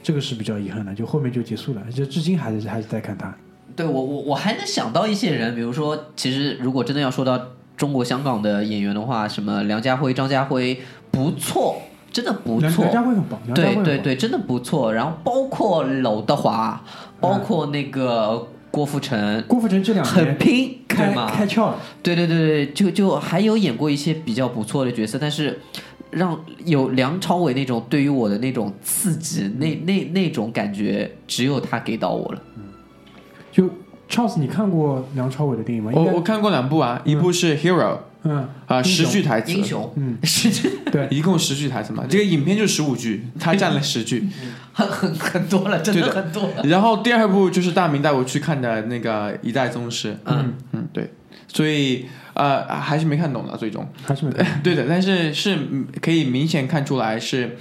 [0.02, 3.34] 这个是比较遗憾的，就后面就结束了，就至今还是还是在看他。
[3.76, 7.40] 对我我我还能想到一些人，比如说，其实如果真的要说到
[7.76, 10.80] 中国香港的演员的话，什么梁家辉、张家辉
[11.10, 11.82] 不错，
[12.12, 12.92] 真的不错梁梁。
[12.92, 14.94] 家辉很棒，梁家辉很棒对对对，真的不错。
[14.94, 16.80] 然后包括娄德华，
[17.20, 21.14] 包括那个郭富城，郭富城这两很拼，开？
[21.28, 21.76] 开窍了。
[22.02, 25.60] 对对对对，就就还有演过一些比较不错的角色，但是
[26.10, 32.42] 让有梁朝伟那种对于我的那种刺激，那那那种感觉，只有他给到我了。
[33.52, 33.70] 就
[34.10, 35.92] Charles，你看过梁朝伟的电影吗？
[35.94, 37.98] 我我看过两部啊，一部是 Hero 嗯
[38.66, 40.70] 啊，十句台词，英雄，嗯，十句。
[40.90, 44.26] 对，一共十句台词嘛，这个影片就十五句，他占了十句。
[44.72, 46.62] 很很很多了，真的很多了。
[46.64, 50.54] 然后第二部就是大明带我去看的那个《一代宗师》，嗯。
[50.72, 51.12] 嗯，对，
[51.46, 54.60] 所以呃还是没看懂的最终， 还是没看。
[54.64, 57.56] 对的，但是是嗯可以明显看出来是。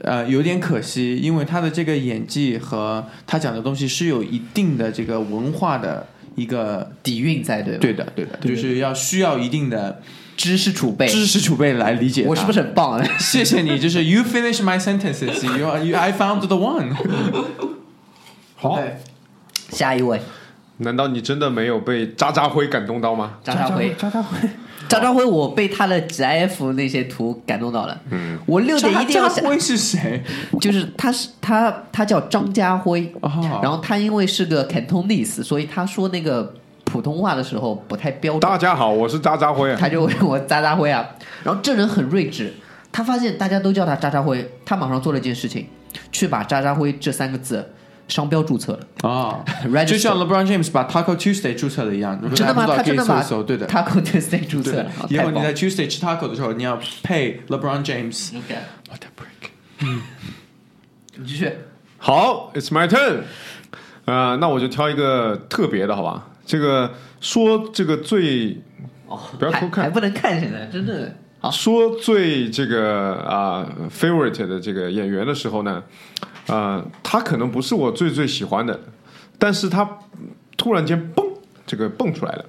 [0.00, 6.04] 呃，有点可惜，因为他的这个演技和他讲的东西是有一定的这个文化的
[6.34, 7.80] 一个，底蕴在对吧？
[7.80, 10.00] 对的，对的，就是要需要一定的
[10.36, 12.24] 知识储备，知识储备来理解。
[12.26, 13.04] 我是不是很棒啊？
[13.18, 16.94] 谢谢你，就是 you finish my sentences, you, are- you I found the one。
[18.56, 18.78] 好，
[19.70, 20.20] 下一位，
[20.78, 23.38] 难道你真的没有被渣渣辉感动到吗？
[23.44, 24.38] 渣渣辉，渣渣辉，
[24.92, 27.98] 张家辉，我被他的 GIF 那些图感动到了。
[28.10, 30.22] 嗯，我六点一定要下，张辉是谁？
[30.60, 33.30] 就是他是他他叫张家辉，哦
[33.62, 38.40] 然后他因为是个 Cantonese，所以他说那个普通话的时候不太标准。
[38.40, 39.76] 大家好，我是渣渣辉啊。
[39.80, 41.08] 他就问我渣渣辉啊，
[41.42, 42.52] 然后这人很睿智，
[42.92, 45.66] 他发现大家都叫他渣渣辉，他马上做了一件事情，
[46.10, 47.66] 去把渣渣辉这三个字
[48.08, 49.08] 商标注册了。
[49.08, 49.44] 啊
[49.86, 52.66] 就像 LeBron James 把 Taco Tuesday 注册了一样，如果真的吗？
[52.66, 53.82] 大家不知道可以他真的把。
[53.82, 58.36] Taco Tuesday 注册了，以后你在 Tuesday 吃 taco 的时候，你要配 LeBron James。
[58.36, 59.50] OK，What a break！
[61.16, 61.52] 你 继续。
[61.98, 63.22] 好，It's my turn。
[64.04, 66.28] 呃，那我就挑一个特别的，好吧？
[66.44, 68.60] 这个说这个最
[69.06, 71.50] 哦，不要偷看还还不能看，现在真的好。
[71.50, 75.80] 说最这个啊、favorite 的这个演员的时候呢，
[76.48, 78.78] 啊，他可能不是我最最喜欢的，
[79.38, 79.98] 但是他
[80.56, 81.26] 突然间蹦，
[81.66, 82.44] 这个蹦出来了。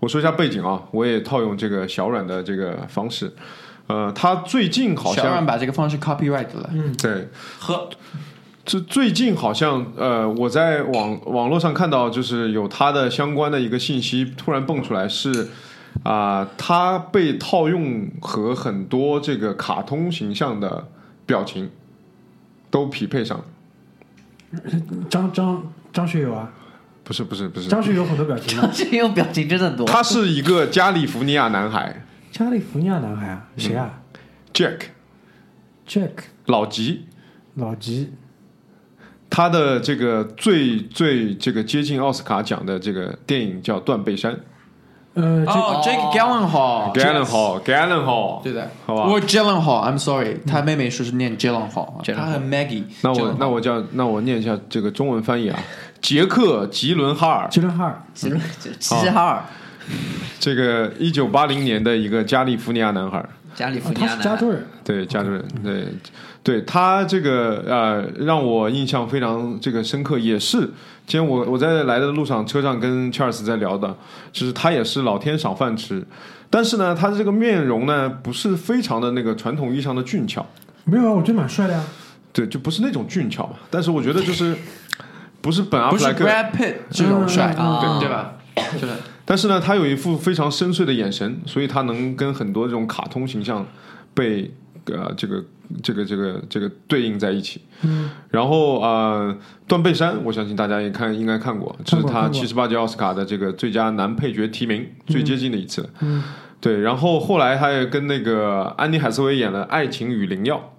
[0.00, 3.32] 我说一下背景啊，我也套用这个小软的这个方式。
[3.86, 6.70] 呃，他最近好像小软把这个方式 copyright 了。
[6.72, 7.88] 嗯，对，和
[8.64, 15.48] 这最近好像呃，我在网网络上看到，就是有他的相关的一个信息突然蹦出来是，
[16.02, 20.88] 啊、他被套用和很多这个卡通形象的
[21.26, 21.70] 表情
[22.74, 23.38] 都匹配上。
[23.38, 23.44] 了。
[25.08, 26.52] 张张张学友啊，
[27.04, 29.86] 不是不是不是，张学友很多表情啊，这用表情真的多。
[29.86, 32.04] 他是一个加利福尼亚男孩。
[32.32, 34.00] 加利福尼亚男孩啊，谁啊
[34.52, 36.10] ？Jack？Jack
[36.46, 37.06] 老吉，
[37.54, 38.10] 老吉，
[39.30, 44.40] 他的这个最最这个接近奥斯卡奖的这个电影叫《断背山
[45.14, 46.92] 呃，哦，Jake Gyllenhaal。
[46.92, 49.06] Gyllenhaal Gyllenhaal，对的，好吧。
[49.06, 52.84] 我 Gyllenhaal，I'm sorry，他妹妹说是念 Gyllenhaal，Gyllenhaal 他和 Maggie。
[53.02, 55.58] 那我那我叫那我念一下这个中文翻译啊，
[56.00, 59.44] 杰克吉伦哈尔，吉伦哈尔，齐齐齐齐哈尔，
[60.40, 65.86] 这个一九八零年的一个加利福尼亚男孩，加利福尼亚男孩是加州人，对，加州人，对，
[66.42, 70.68] 对他这个呃，让我印象非常这个深刻，也是
[71.06, 73.94] 今天我我在来的路上，车上跟 Charles 在聊的，
[74.32, 76.02] 就是他也是老天赏饭吃，
[76.48, 80.44] 但是呢，他的这个面容呢，不是非常的那个传统意义上的俊俏，
[80.84, 81.84] 没有啊，我觉得蛮帅的呀。
[82.32, 84.56] 对，就不是那种俊俏嘛，但是我觉得就是
[85.40, 88.32] 不是本阿弗莱克，Brad Pitt 这种帅，嗯对对吧？
[88.78, 93.64] 是的，但是呢，他有一副非常深邃的眼神，所以他能跟很多这种卡通形象
[94.14, 94.52] 被
[94.86, 95.44] 呃这个
[95.82, 97.62] 这个这个这个对应在一起。
[97.82, 105.88] 嗯，然后呃，断背山，我相信大家也看应该看过，这是他七十八届奥斯卡的这个最佳男配角提名、最接近的一次。
[106.00, 106.22] 嗯，
[106.60, 110.72] 对，然后后来他也跟那个安妮海瑟薇演了《爱情与灵药》。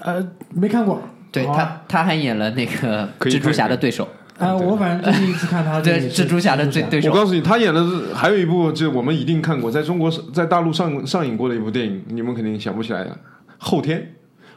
[0.00, 1.02] 呃，没看过。
[1.32, 4.08] 对啊他，他还演了那个蜘蛛侠的对手，
[4.38, 7.10] 啊，我反正最近一次看他这对蜘蛛侠的这对手。
[7.10, 13.10] 我告诉你，他演的是还有一部，就我们一定看过，在中国在大陆上上映过的一部电影，你们肯定想不起来了，
[13.58, 14.00] 《后天》。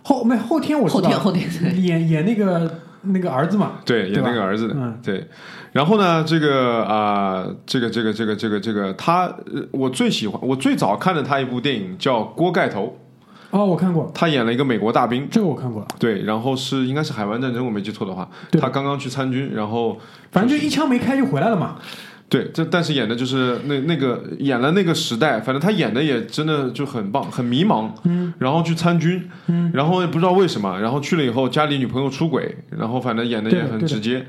[0.03, 5.27] 后没后天我知道后天后天演演那个那个儿子嘛，对，演那个儿子的，嗯对。
[5.73, 12.97] 然后呢，这个啊、这个这个这个这个这个他，呃我最喜欢，我最早看的他一部电影叫《锅盖头
[13.49, 18.59] 哦，我看过》，他演了一个美国大兵，这个我看过，对，然后是应该是海湾战争，我没记错的话，对。
[18.59, 19.97] 他刚刚去参军，然后
[20.31, 21.77] 反正就一枪没开就回来了嘛。
[22.29, 34.25] 对，这但是演的就是那那个演了那个时代，反正他演的也真的就很棒，很迷茫，嗯，然后去参军，嗯，然后也不知道为什么，然后去了以后家里女朋友出轨，然后反正演的也很直接，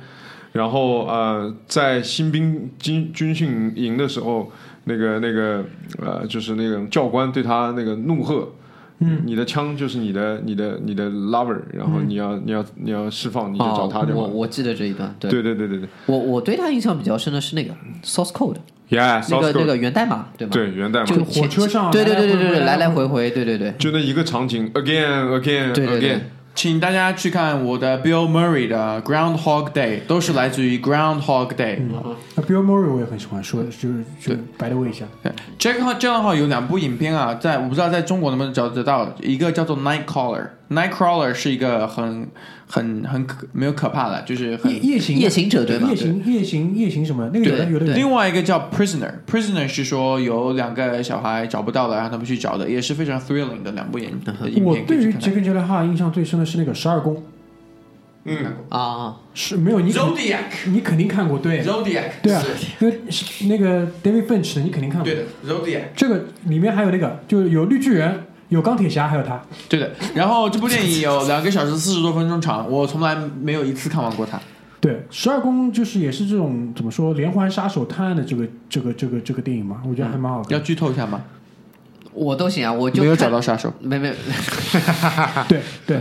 [0.53, 4.53] 然后呃，在新兵军军训营的时候，
[4.85, 5.64] 那个那个
[6.01, 8.49] 呃，就是那个教官对他那个怒喝。
[9.01, 14.23] 嗯，你的枪就是你的、你的、你的 lover，然后你要、你要、你要释放，你就找他哦就好。
[14.23, 15.31] 我我记得这一段，对。
[15.31, 15.89] 对对对对对。
[16.07, 17.73] 我我对他印象比较深的是那个
[18.03, 20.51] Source Code，，Yeah，那个那个源代码，对吗？
[20.53, 23.73] 对源代码，就火车上对对对对对对，来来回回，对对对。
[23.79, 26.11] 就那一个场景，again again 对对对。
[26.11, 26.21] again，
[26.59, 31.77] 请大家去看我的 Bill Murray 的 Groundhog Day，都是来自于 Groundhog Day。
[31.79, 35.05] 嗯，那，Bill Murray 我也很喜欢，说就是就白的问一下
[35.57, 39.77] ，Jack 这样的话有两部影片啊，在我不知道在中国能不能找得到，一个叫做
[40.71, 42.29] Nightcrawler，Nightcrawler 是一个很
[42.66, 45.89] 很很可没有可怕的，就是很夜夜行夜行者对吧？
[45.89, 47.31] 夜行夜行夜行什么？
[47.33, 54.21] 那个有的有的另外一个叫 Prisoner，Prisoner 是说有两个小孩找不到了，让他们去找的，也是非常 thrilling 的两部影
[54.53, 54.77] 影我。
[54.87, 57.23] 对于杰克·杰伦哈印象最深的是那个十二宫，
[58.25, 58.37] 嗯，
[58.69, 61.62] 啊，是没有你肯 Zodiac，Zodiac 你肯定看过，对。
[61.62, 62.45] 对啊，
[62.81, 65.05] 因为是那个 David Finch 的你肯定看过。
[65.05, 69.91] 对，的，Zodiac，这个里面还有那个就是有绿巨人，有钢铁侠，还有他，对的。
[70.15, 74.41] 然后这部电影有两个小时四十多分钟长，我从来没有一次看完过它。
[74.81, 80.59] 对，十二宫就是也是这种怎么说连环杀手探案的这个这个这个这个电影嘛，我觉得还蛮好看要。
[80.61, 81.21] 剧透一下吗？
[82.13, 83.73] 我都行啊，我就没有找到杀手。
[83.81, 84.13] 没没，
[85.49, 86.01] 对对，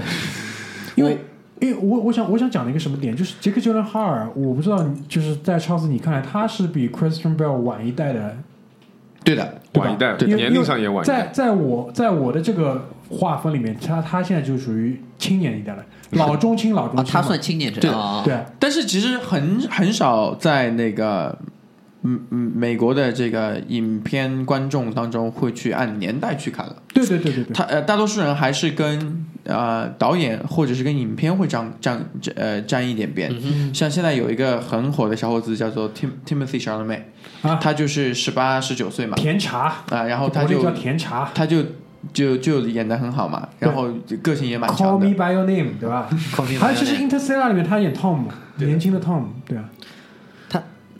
[0.95, 1.17] 因为
[1.59, 8.37] 因为我我想我想讲的一个什么点，就是杰克·杰伦哈尔，我不知道就是在超子你看来他是比 Christian Bale 晚一代的，
[9.27, 11.29] 对的，对晚一代，对年龄上也晚一在代。
[11.33, 17.21] 在我在我的这个划分里面，他他现在就属于青年一代了，老中青老中啊，青嘛。
[17.21, 21.37] 他算青年对者啊，对，但是其实很很少在那个
[22.03, 26.75] 嗯嗯美国的这个影片观众当中会去按年代去看了。
[26.93, 32.03] 对对对对对，他呃，大多数人还是跟呃导演或者是跟影片会沾沾
[32.35, 33.31] 呃沾一点边。
[33.73, 37.01] 像现在有一个很火的小伙子叫做 Tim Timothy Chalamet，
[37.41, 41.63] 啊他就是十八十九岁嘛，甜茶，啊、然后他就叫甜茶他就
[42.13, 43.89] 就就演的很好嘛，然后
[44.21, 45.13] 个性也蛮强，Call Me。
[45.13, 46.07] by Your Name，对吧？
[46.59, 48.23] 还有就是 Interstellar 里面他演 Tom，
[48.57, 49.65] 年轻的 Tom，对啊。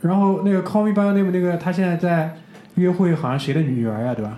[0.02, 2.36] 他然后那个 Call Me by Your Name 那个他现在在
[2.76, 4.38] 约会好像谁的女儿呀，对吧？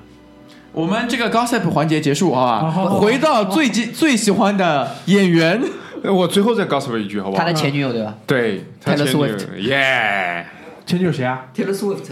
[0.71, 2.59] 我们这个 gossip 环节结束好吧？
[2.59, 5.61] 好好好回到最最最喜欢的演员，
[6.03, 7.53] 呃我最后再告诉我一句，好不好他的？
[7.53, 10.45] 前女友对吧对，Taylor Swift 耶，
[10.85, 12.11] 前女友谁啊？？Taylor Swift，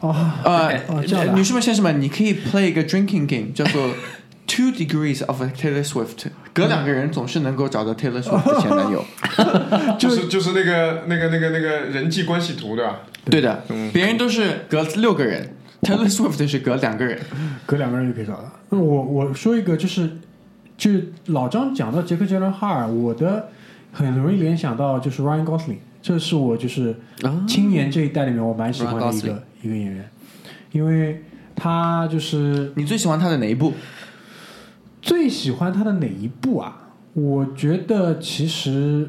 [0.00, 0.14] 哦，
[0.44, 0.72] 呃
[1.34, 3.88] 女士们、先生们，你可以 play 一个 drinking game，叫做
[4.46, 9.04] Two Degrees of Taylor Swift，隔两个人总是能够找到 Taylor Swift 的前男友。
[9.98, 13.00] 就是就是那个那个那个那个人际关系图，对吧？
[13.24, 17.18] 对的嗯，别人都是隔六个人，Taylor Swift 是隔两个人。
[17.66, 18.52] 隔两个人就可以找到。
[18.70, 20.08] 那我我说一个，就是
[20.78, 23.48] 就是老张讲到杰克·杰伦哈尔，我的
[23.92, 30.08] 很容易联想到就是 Ryan Gosling，这是我就是啊青年这一代里面我蛮喜欢的一个一个演员，
[30.70, 31.24] 因为
[31.56, 33.72] 他就是你最喜欢他的哪一部？
[35.06, 36.90] 最喜欢他的哪一部啊？
[37.12, 39.08] 我觉得其实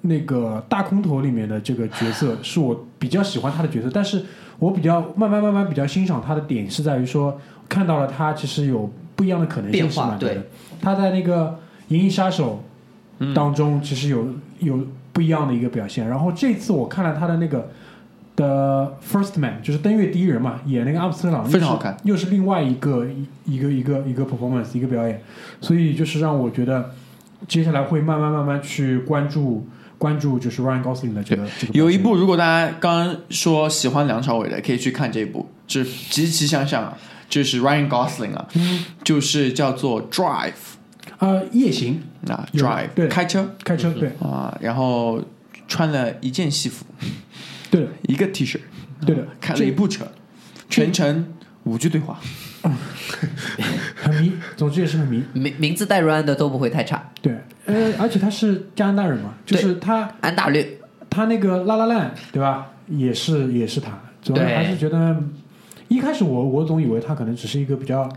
[0.00, 4.24] 那个大空头里面的这个角色是我比较喜欢他的角色，但是
[4.58, 10.42] 我比较慢慢慢慢比较欣赏他的点是在于说，看到了他其实有不一样的可能性是蛮多的对。
[10.82, 11.46] 他在那个
[11.94, 12.64] 《银翼杀手》
[13.32, 14.26] 当中其实有
[14.58, 16.08] 有不一样的一个表现。
[16.08, 17.70] 然后这次我看了他的那个
[18.36, 23.26] 的 First Man，就是登月第一人嘛，演那个阿姆斯特朗，非常好看又是，另外一个一
[23.56, 25.20] 一个一个一个 performance 一个表演，
[25.60, 26.92] 所以就是让我觉得
[27.48, 29.66] 接下来会慢慢慢慢去关注
[29.98, 36.98] 关注就是 Ryan Gosling 的这个这个有一部，如果大家刚刚说喜欢梁朝伟的，可以去看这一部，就是极其相像啊，
[37.30, 38.46] 就是 Ryan Gosling 啊，
[39.02, 40.52] 就是叫做 Drive
[41.18, 45.22] 呃夜行啊，Drive 对开车开车对啊，然后
[45.66, 46.84] 穿了一件西服，
[47.70, 48.58] 对的一个 T 恤，
[49.04, 50.06] 对的，开了一部车，
[50.68, 52.18] 全程五句对话。
[53.94, 55.22] 很迷，总之也是很迷。
[55.32, 57.10] 名名字带 Ryan 的都不会太差。
[57.22, 57.32] 对，
[57.66, 60.66] 呃，而且他是加拿大人嘛，就是他安大略，
[61.08, 62.72] 他那个拉拉烂，对吧？
[62.88, 65.16] 也是也是他，主要还是觉得
[65.88, 68.08] 一开始我我总以为他可能只是一个比较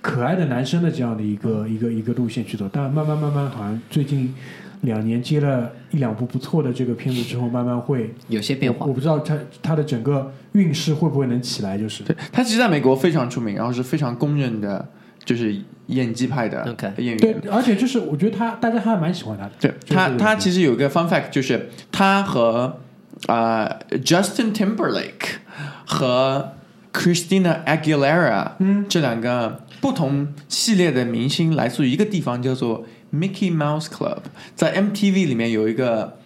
[0.00, 4.34] 可爱的男生的这样的一个一个一个路线去走，但慢慢慢慢好像最近
[4.82, 8.94] 两年接了一两部不错的这个片子之后，慢慢会有些变化我我。
[8.94, 14.88] 不知道他他的整个运势会不会能起来，就是对他其实在美国非常出名，然后是非常公认的，
[15.24, 15.54] 就是
[15.86, 16.64] 演技派的
[16.96, 17.18] 演员。
[17.18, 22.78] 对，而且就是我觉得他大家还蛮喜欢他的，对他，他其实有一个 fun fact，就是他和
[23.26, 25.40] 啊、呃 Justin Timberlake
[25.84, 26.52] 和
[26.92, 34.18] Christina Aguilera，嗯，这两个不同系列的明星来自于一个地方，叫做 Mickey Mouse Club，
[34.54, 36.16] 在 MTV 里面有一个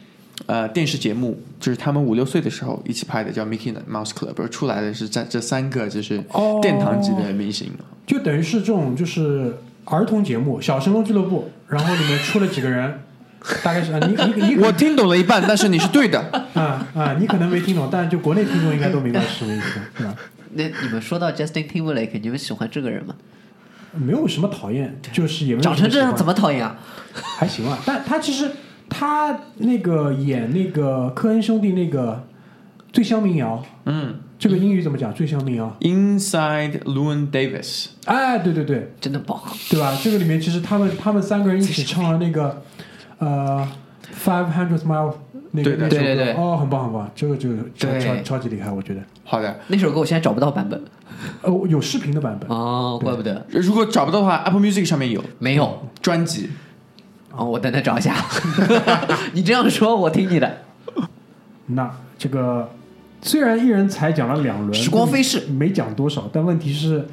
[0.47, 7.70] 呃电视节目，就是他们五六岁的时候一起拍的，叫 Mickey Mouse Club，而出来的是这这三个就是哦殿堂级的明星。
[8.07, 13.01] 就等于是这种就是儿童节目《小神龙俱乐部》，然后里面出了几个人，
[13.64, 16.20] 大概是啊，你你你我听懂了一半，但是你是对的。
[16.55, 20.14] 啊啊，你可能没听懂，但就国内听众应该都明白是什么意思，是吧？
[20.57, 23.14] 那你们说到 Justin Timberlake，你们喜欢这个人吗？
[23.97, 26.78] 没有什么讨厌，就是也没有长成这样怎么么讨厌啊？
[27.12, 27.78] 还行啊。
[27.86, 28.51] 但他其实
[28.88, 32.26] 他那个演那个科恩兄弟那个
[32.92, 35.11] 《醉乡民谣》，嗯这个英语怎么讲？
[35.16, 37.62] 《醉乡民谣，Inside Llewyn Davis。》
[38.05, 39.40] 哎，对对对，真的棒！
[39.70, 39.97] 对吧？
[40.03, 42.62] 这个里面其实他们他们三个人一起唱了那个
[43.18, 43.66] 呃
[44.28, 45.11] 《Five Hundred Mile》
[45.57, 49.00] 那个对的那首歌对对对哦，很棒很棒，这个这个超对超超级厉害，我觉得。
[49.22, 50.82] 好的，那首歌我现在找不到版本
[51.42, 56.50] 呃，有视频的版本，哦，怪不得如果找不到的话，Apple Music 上面有没有专辑。
[57.36, 58.14] 哦，我等等找一下。
[59.32, 60.59] 你这样说，我听你的。
[61.66, 62.70] 那这个
[63.22, 67.09] 虽然一人才讲了两轮，时光飞逝没讲多少，但问题是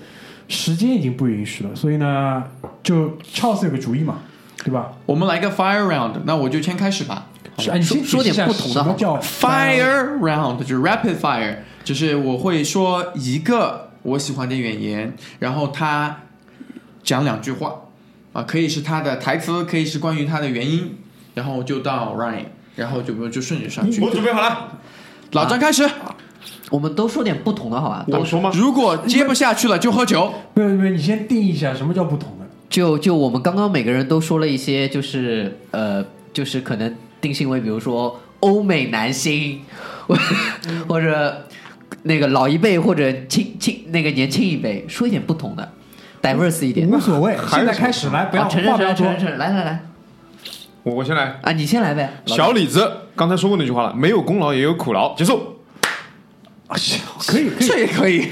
[0.48, 2.44] 时间已经不允许了，所以呢，
[2.84, 4.20] 就 Charles 有个主意嘛，
[4.64, 4.94] 对吧？
[5.06, 7.28] 我们来个 Fire Round，那我就先开始吧。
[7.58, 16.22] 是，哎，你先说说点不同的好什么叫 Fire Round 就是 Rapid Fire，就是我会说一个我喜欢的演员，然后他
[17.04, 17.76] 讲两句话
[18.34, 20.96] 啊，可以是他的台词，可以是关于他的原因，
[21.34, 22.46] 然后就到 Ryan，
[22.76, 24.02] 然后就就顺着上去。
[24.02, 24.80] 我准备好了，
[25.32, 25.90] 老张开始，
[26.70, 28.06] 我们都说点不同的好吧？
[28.08, 28.52] 我说吗？
[28.54, 30.34] 如果接不下去了就喝酒。
[30.54, 32.46] 没有没有，你先定义一下什么叫不同的。
[32.70, 39.62] 就就我们刚刚每个人都说了一些，就是呃，就是可能定性为，比如说欧美男星，
[40.08, 40.18] 或
[40.88, 41.48] 或者
[42.04, 45.72] 那个老一辈或者轻轻那个年轻一辈，说一点不同的
[46.22, 46.90] ，diverse 一点。
[46.90, 49.30] 无所谓，现在开始来，不要啊承认话不要多承认承认。
[49.30, 49.86] 承认，来来来
[50.84, 51.40] 我我先来。
[51.44, 52.22] 啊，你先来呗。
[52.26, 55.16] 小李子刚才说过那句话了，没有功劳也有苦劳。
[55.16, 55.60] 结束。
[57.28, 58.30] 可以可以，这也可以，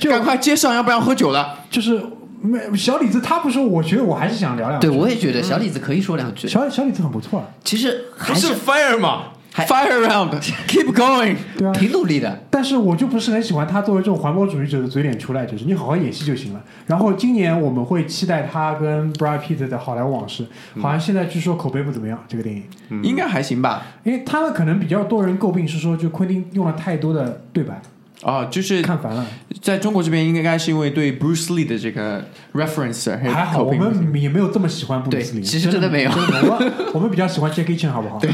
[0.00, 1.60] 就 赶快接上，要不然喝酒了。
[1.70, 2.02] 就是
[2.46, 4.88] 没小李子他不说，我觉得我还是想聊两句。
[4.88, 6.46] 对，我也觉得小李子可以说两句。
[6.46, 11.36] 小小李子很不错啊，其实还不是 fire 嘛？Fire Round，keep going。
[11.56, 11.72] 对啊。
[11.72, 12.44] 挺努力的。
[12.50, 16.62] 但是我就不是很喜欢他作为这种环保主义者的嘴脸出来，就是你好好演戏就行了。
[16.86, 20.46] 然后今年我们会期待他跟 Brad Pitt 的好莱坞往事，
[20.80, 23.82] 好像现在据说口碑不怎么样，这个电影，应该还行吧？
[24.04, 27.80] 因为他们可能比较多人诟病是说，就昆汀用了太多的对白，
[28.22, 29.26] 哦，就是看烦了。
[29.60, 38.18] 在中国这边，应该是因为对 Bruce Lee 的这个 reference 还好我们也没有这么喜欢 Bruce Lee，，其实真的没有我们我们比较喜欢 Jackie Chan，好不好？
[38.18, 38.30] 对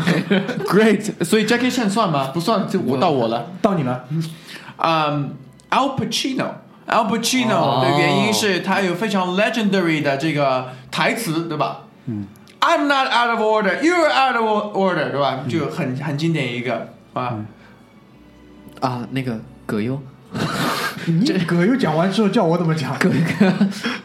[0.66, 2.30] great，所以 Jackie Chan 算吗？
[2.33, 3.51] 不算，就我到我了。
[3.61, 4.05] 到你了，
[4.78, 5.35] 嗯、
[5.70, 6.47] Pacino。
[6.85, 11.85] Al Pacino 哦的原因是他有非常 legendary 的这个台词，对吧？
[12.07, 12.26] 嗯
[12.61, 15.45] ，I'm not out of order, you're out of order，对吧？
[15.49, 17.39] 就很很经典一个啊。
[18.80, 20.01] 啊，那个葛优，
[21.07, 22.97] 你 葛优讲完之后叫我怎么讲？
[23.01, 23.15] 葛优，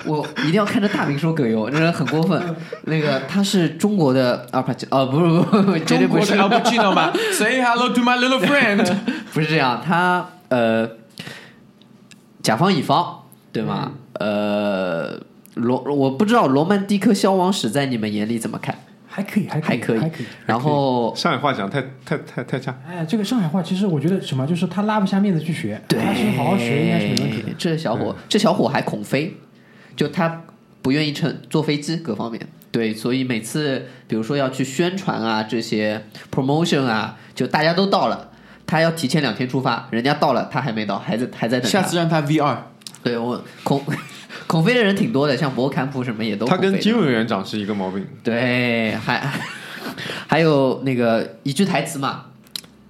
[0.06, 2.42] 我一定要看着大明说葛优，这人很过分。
[2.84, 6.34] 那个他是中国的阿帕奇，哦，不是不是不是，不是，
[7.34, 8.96] Say hello to my little friend。
[9.34, 10.90] 不是这样，他呃，
[12.42, 13.92] 甲方乙方，对吗？
[14.14, 15.20] 呃，
[15.56, 18.76] 罗我不知道《罗曼蒂克消亡史》在你们眼里怎么看？
[19.18, 20.26] 还可以，还可以，还可以还可以。
[20.46, 27.52] 然后上海话讲太太太太差，哎，这个上海话其实我觉得什么，就是他拉不下面子去学，对，他是好好学应该是没问题的。
[27.58, 29.36] 这小伙，这小伙还恐飞，
[29.96, 30.44] 就他
[30.84, 32.40] 不愿意乘坐飞机，各方面
[32.72, 38.30] 对，所以每次比如说要去宣传啊，这些 promotion 啊，就大家都到了，
[38.68, 41.68] 他要提前两天出发，人家到了，他还没到，还在还在等。
[41.68, 42.68] 下次让他 V 二，
[43.02, 43.84] 对我恐
[44.46, 48.06] 恐飞的人挺多的，像博坎普什么也都他跟金委员长是一个毛病。
[48.24, 49.22] 对，还
[50.28, 52.26] 还有那个一句台词嘛，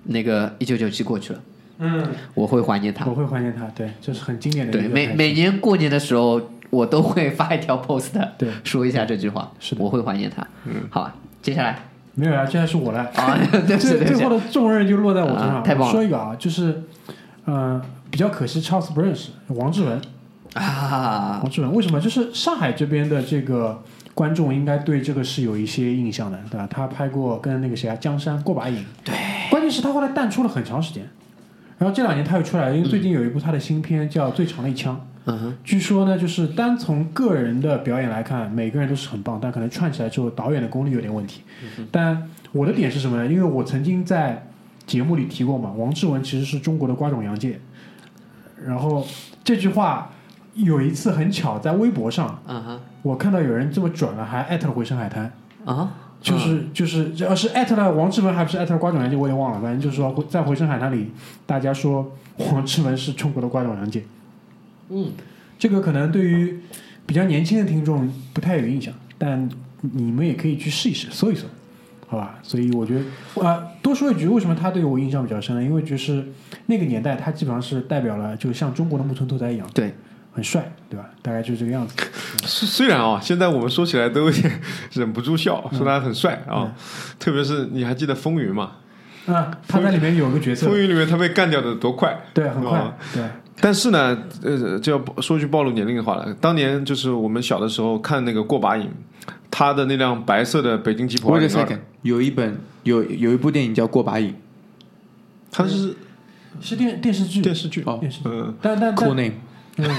[0.03, 1.39] 那个一九九七过去了，
[1.79, 3.05] 嗯，我会怀念他。
[3.05, 9.51] 我会怀念他，对，这是很经典的一对，每每年过年的时候，我都会发一条 post，对说一下这句话。
[9.59, 10.45] 是的我会怀念他。
[10.65, 11.79] 嗯，好吧，接下来
[12.15, 13.01] 没有啊，现在是我了。
[13.15, 15.57] 啊，对不起 最后的重任就落在我身上。
[15.57, 16.83] 啊太棒了说一个啊，就是，
[17.45, 20.01] 呃，比较可惜，Charles 不认识王志文。
[20.57, 21.99] 啊，王志文为什么？
[21.99, 23.83] 就是上海这边的这个
[24.13, 26.67] 观众应该对这个是有一些印象的，对吧？
[26.69, 28.83] 他拍过跟那个谁啊，江山过把瘾。
[29.03, 29.13] 对。
[29.49, 31.07] 关键是他后来淡出了很长时间，
[31.77, 34.95] 然后这两年他又出来了，因为最近有一部他的新片叫《最长的一枪》。
[35.29, 41.41] 嗯哼，据说呢，就是单从个人的表演来看，每个人都是很棒，但可能串起来之后，导演的功力有点问题。
[41.91, 43.27] 但我的点是什么呢？
[43.27, 44.47] 因为我曾经在
[44.85, 47.59] 节目里提过嘛，王志文其实是中国的瓜种洋介。
[48.65, 49.05] 然后
[49.43, 50.11] 这句话
[50.57, 55.31] 有一次很巧，在微博上啊哈，我看到有人这么转了，还艾特了回声海滩，
[55.65, 59.61] 啊，就是就是要是艾特了王志文，还不是艾特了瓜种洋介，我也忘了。
[59.61, 61.11] 反正就是说，在回声海滩里，
[61.45, 62.11] 大家说
[62.51, 64.03] 王志文是中国的瓜种洋介。
[64.89, 65.11] 嗯，
[65.59, 66.59] 这个可能对于
[67.05, 69.49] 比较年轻的听众不太有印象，但
[69.81, 71.45] 你们也可以去试一试，搜一搜，
[72.07, 72.39] 好吧？
[72.41, 72.95] 所以我觉
[73.35, 75.63] 得，啊、多说一句，为什么他对我印象比较深呢？
[75.63, 76.25] 因为就是
[76.65, 79.93] 那个年代，他基本上是代表了，就像中国的木村拓哉一样，对，
[80.37, 81.09] 很帅，对吧？
[81.23, 81.95] 大概就是这个样子。
[82.45, 84.61] 虽虽然啊，现在我们说起来都有点
[84.93, 86.71] 忍不住笑，说他很帅啊，
[87.17, 88.73] 特别是你还记得《风云》吗？
[89.25, 90.67] 啊，他在里面有个角《色。
[90.67, 93.23] 风，云》里面他被干掉的多快，对，很快啊，对，
[93.59, 96.31] 但是呢，呃，就要说句暴露年龄的话了。
[96.39, 98.87] 当年就是我们小的时候看那个过把瘾，
[99.49, 104.35] 他的那辆白色的北京吉普 Wait a second，有一本有有一部电影叫《过把瘾。
[105.51, 105.95] 他是
[106.61, 109.33] 是电电视剧，电视剧，哦电视剧，嗯，但但》但，Cool Name，
[109.77, 109.89] 嗯，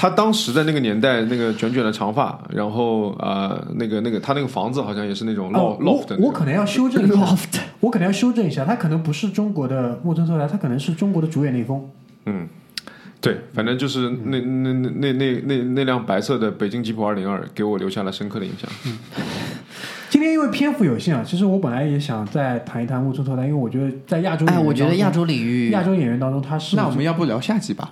[0.00, 7.36] 他当时在那个年代，那个卷卷的长发，然后呃，那个那个他那个房子好像也是那种哦 loft，loft 的那种我我可能要修正一下，
[7.80, 11.86] 我可能要修正一下，他可能不是中国的木村拓哉，他可能是中国的主演内丰。
[12.24, 12.48] 嗯，
[13.20, 18.70] 对，反正就是那那那那那那那辆白色的北京吉普二零二，给我留下了深刻的印象。
[18.86, 18.98] 嗯
[20.08, 27.88] 今天因为篇幅有限啊，其实我本来也想再谈一谈木村拓哉，因为我觉得在亚洲我觉得亚洲领域亚洲演员当中他是那我们要不聊下集吧？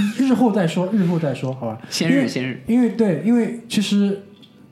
[0.18, 1.78] 日后再说，日后再说，好吧？
[1.90, 4.22] 先日先日，因为对，因为其实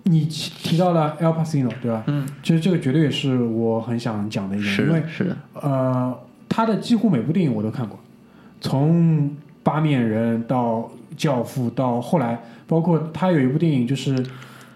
[0.05, 2.05] 你提提到了 El Pacino，对吧？
[2.07, 6.17] 嗯，其实这个绝对也是我很想讲的一点，因为，是的，呃，
[6.49, 7.99] 他的几乎每部电影我都看过，
[8.61, 9.23] 从
[9.63, 10.75] 《八面人》到
[11.17, 14.17] 《教父》，到后来，包括他有一部电影就是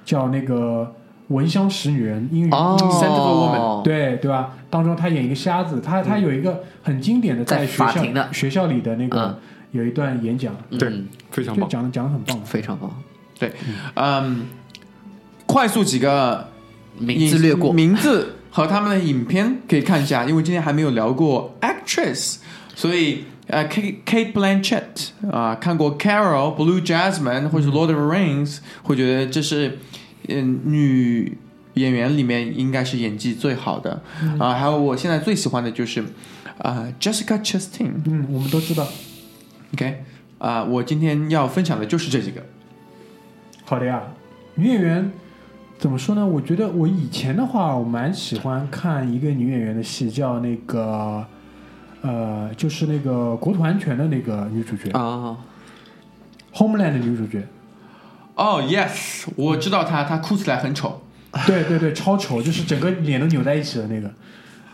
[0.04, 0.92] 叫那个
[1.34, 4.56] 《闻香识女人》，英语、Scent of a 哦，对对吧？
[4.68, 9.36] 当中他演一个瞎子，他他有一个很经典的在学校学校里的那个嗯
[9.72, 11.68] 有一段演讲，对嗯，非常棒。
[11.68, 12.44] 讲的讲的很棒。
[12.44, 12.90] 非常棒，
[13.38, 13.52] 对
[13.94, 14.46] 嗯，
[15.46, 16.48] 快速几个
[16.98, 22.38] 名字略过，名字和他们的影片可以看一下，因为今天还没有聊过 actress，
[22.74, 29.78] 所以呃，Kate Kate Blanchett 啊、看过 Carol、Blue Jasmine 或者 Lord of the Rings，会觉得这是
[30.28, 31.38] 嗯、女
[31.74, 34.02] 演员里面应该是演技最好的。
[34.38, 36.04] 啊、还有我现在最喜欢的就是
[36.58, 37.92] 啊、Jessica Chastain。
[38.04, 38.86] 嗯，我们都知道。
[39.74, 40.04] OK
[40.38, 42.42] 啊、我今天要分享的就是这几个。
[43.64, 44.02] 好的呀，
[44.54, 45.12] 女演员
[45.78, 46.26] 怎么说呢？
[46.26, 51.24] 我觉得我以前的话，我蛮喜欢看一个女演员的戏，叫那个
[52.02, 55.36] 呃，就是那个国土安全的那个女主角、啊
[56.54, 57.46] ，Homeland 的女主角。
[58.34, 61.02] 哦、yes，我知道她，她哭起来很丑。
[61.46, 64.10] 对对对，超丑，就是整个脸都扭在一起的那个，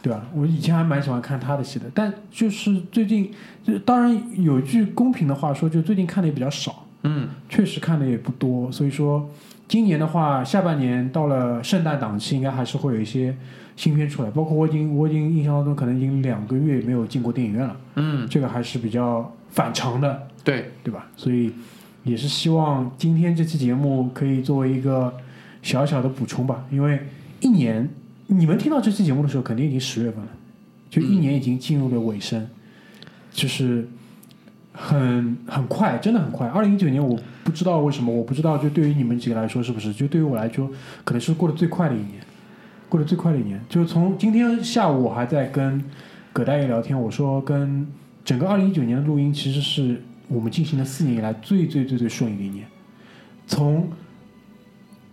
[0.06, 0.24] 对吧？
[0.32, 3.28] 我以前还蛮喜欢看他的戏的，但就是最近，
[3.64, 6.86] 就当然有句公平的话说，就最近看的也比较少。
[7.02, 9.28] 嗯，确实看的也不多，所以说
[9.66, 13.36] 今年的话，下半年到了圣诞档期，应该还是会有一些
[13.74, 14.30] 新片出来。
[14.30, 21.08] 包括我已经我已经印象当中，可能已经两个月没有进过电影院了，嗯，这个还是比较反常的，对，对吧？
[21.16, 21.52] 所以
[22.04, 25.12] 也是希望今天这期节目可以作为一个
[25.62, 27.00] 小小的补充吧，因为
[27.40, 27.88] 一年
[28.28, 30.30] 你们听到这期节目的时候，肯定已经十月份了，
[30.90, 32.48] 就一年已经进入了尾声，
[33.30, 33.88] 就是
[34.72, 36.48] 很很快，真的很快。
[36.48, 39.92] 二零一九年我不知道为什么，我不知道就对于你们几个来说是不是？
[39.92, 40.68] 就对于我来说，
[41.04, 42.20] 可能是过得最快的一年，
[42.88, 43.60] 过得最快的一年。
[43.68, 45.82] 就是从今天下午我还在跟
[46.32, 47.86] 葛大爷聊天，我说跟
[48.24, 52.66] 整个二零一九年的录音其实是我们进行了四年以来最最最最顺利的一年，
[53.46, 53.88] 从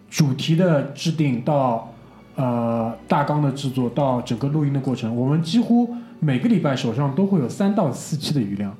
[0.10, 1.93] 主题的制定到
[2.36, 8.76] 呃大纲的制作到整个录音的过程，我们几乎每个礼拜手上都会有三到四期的余量。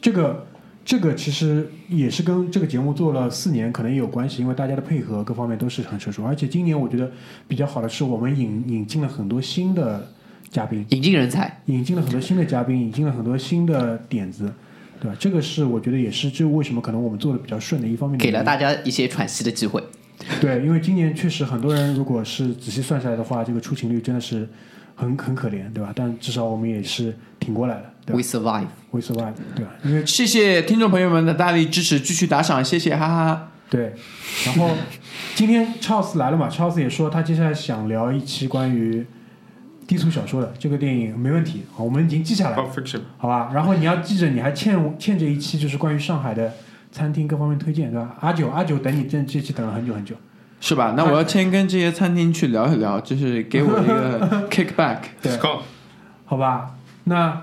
[0.00, 0.46] 这个
[0.84, 7.10] 这个其实也是跟这个节目做了四年可能也有关系，因为大家的配合各方面都是很成熟，而且今年我觉得
[7.48, 10.08] 比较好的是我们引引进了很多新的
[10.50, 14.52] 嘉宾，引进人才，引进了很多新的嘉宾，引进了很多新的点子，
[15.00, 15.16] 对吧？
[15.18, 18.18] 这个是我觉得也是就为什么可能我们做的比较顺的一方面。
[18.18, 19.82] 给了大家一些喘息的机会。
[20.40, 24.48] 对，因为今年确实很多人，如果是仔细算下来的话，这个出勤率真的是
[24.94, 25.92] 很很可怜，对吧？
[25.94, 28.66] 但至少我们也是挺过来了，对 We survive。
[28.90, 29.72] ？We survive，对吧？
[29.84, 33.50] 因为谢谢听众朋友们的大力支持，继续打赏，谢谢，哈哈哈。
[33.68, 33.92] 对，
[34.46, 34.70] 然后
[35.34, 39.04] 今天 Charles 来了嘛，Charles 也说他接下来想聊一期关于
[39.86, 42.70] 低俗小说的这个电影，没问题，好，我们已经记下来了
[43.18, 43.50] 好吧？
[43.52, 46.52] 然后你要记着，你还欠欠着一期，就是关于上海的
[46.94, 48.14] 餐厅各方面推荐，对吧？
[48.20, 50.14] 阿九，阿九等你这这期等了很久很久，
[50.60, 50.94] 是吧？
[50.96, 54.98] 那我要先跟这些餐厅去聊一聊，就是给我一个 kickback。
[55.20, 55.36] 对
[56.24, 56.76] 好吧？
[57.02, 57.42] 那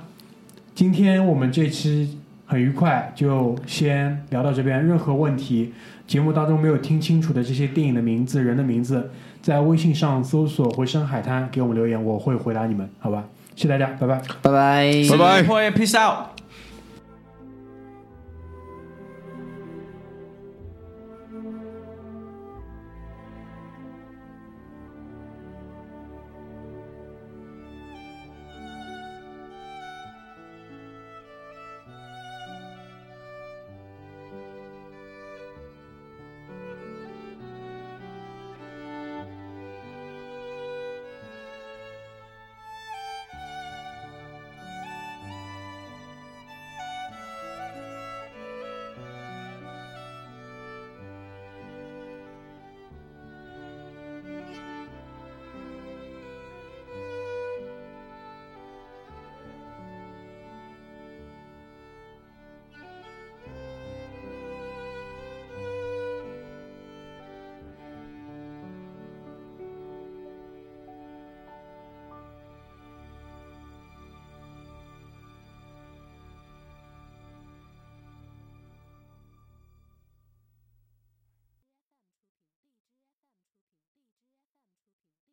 [0.73, 4.83] 今天我们这期很愉快，就先聊到这边。
[4.87, 5.73] 任何问题，
[6.07, 9.11] 节目当中没有听清楚的这些电影的名字、人的名字，
[9.41, 13.25] 在微信上搜索“回声海滩”给我们留言，我会回答你们，好吧？
[13.55, 14.21] 谢谢大家，拜拜。
[14.41, 14.91] 拜拜。
[15.09, 16.40] 拜拜，Peace out。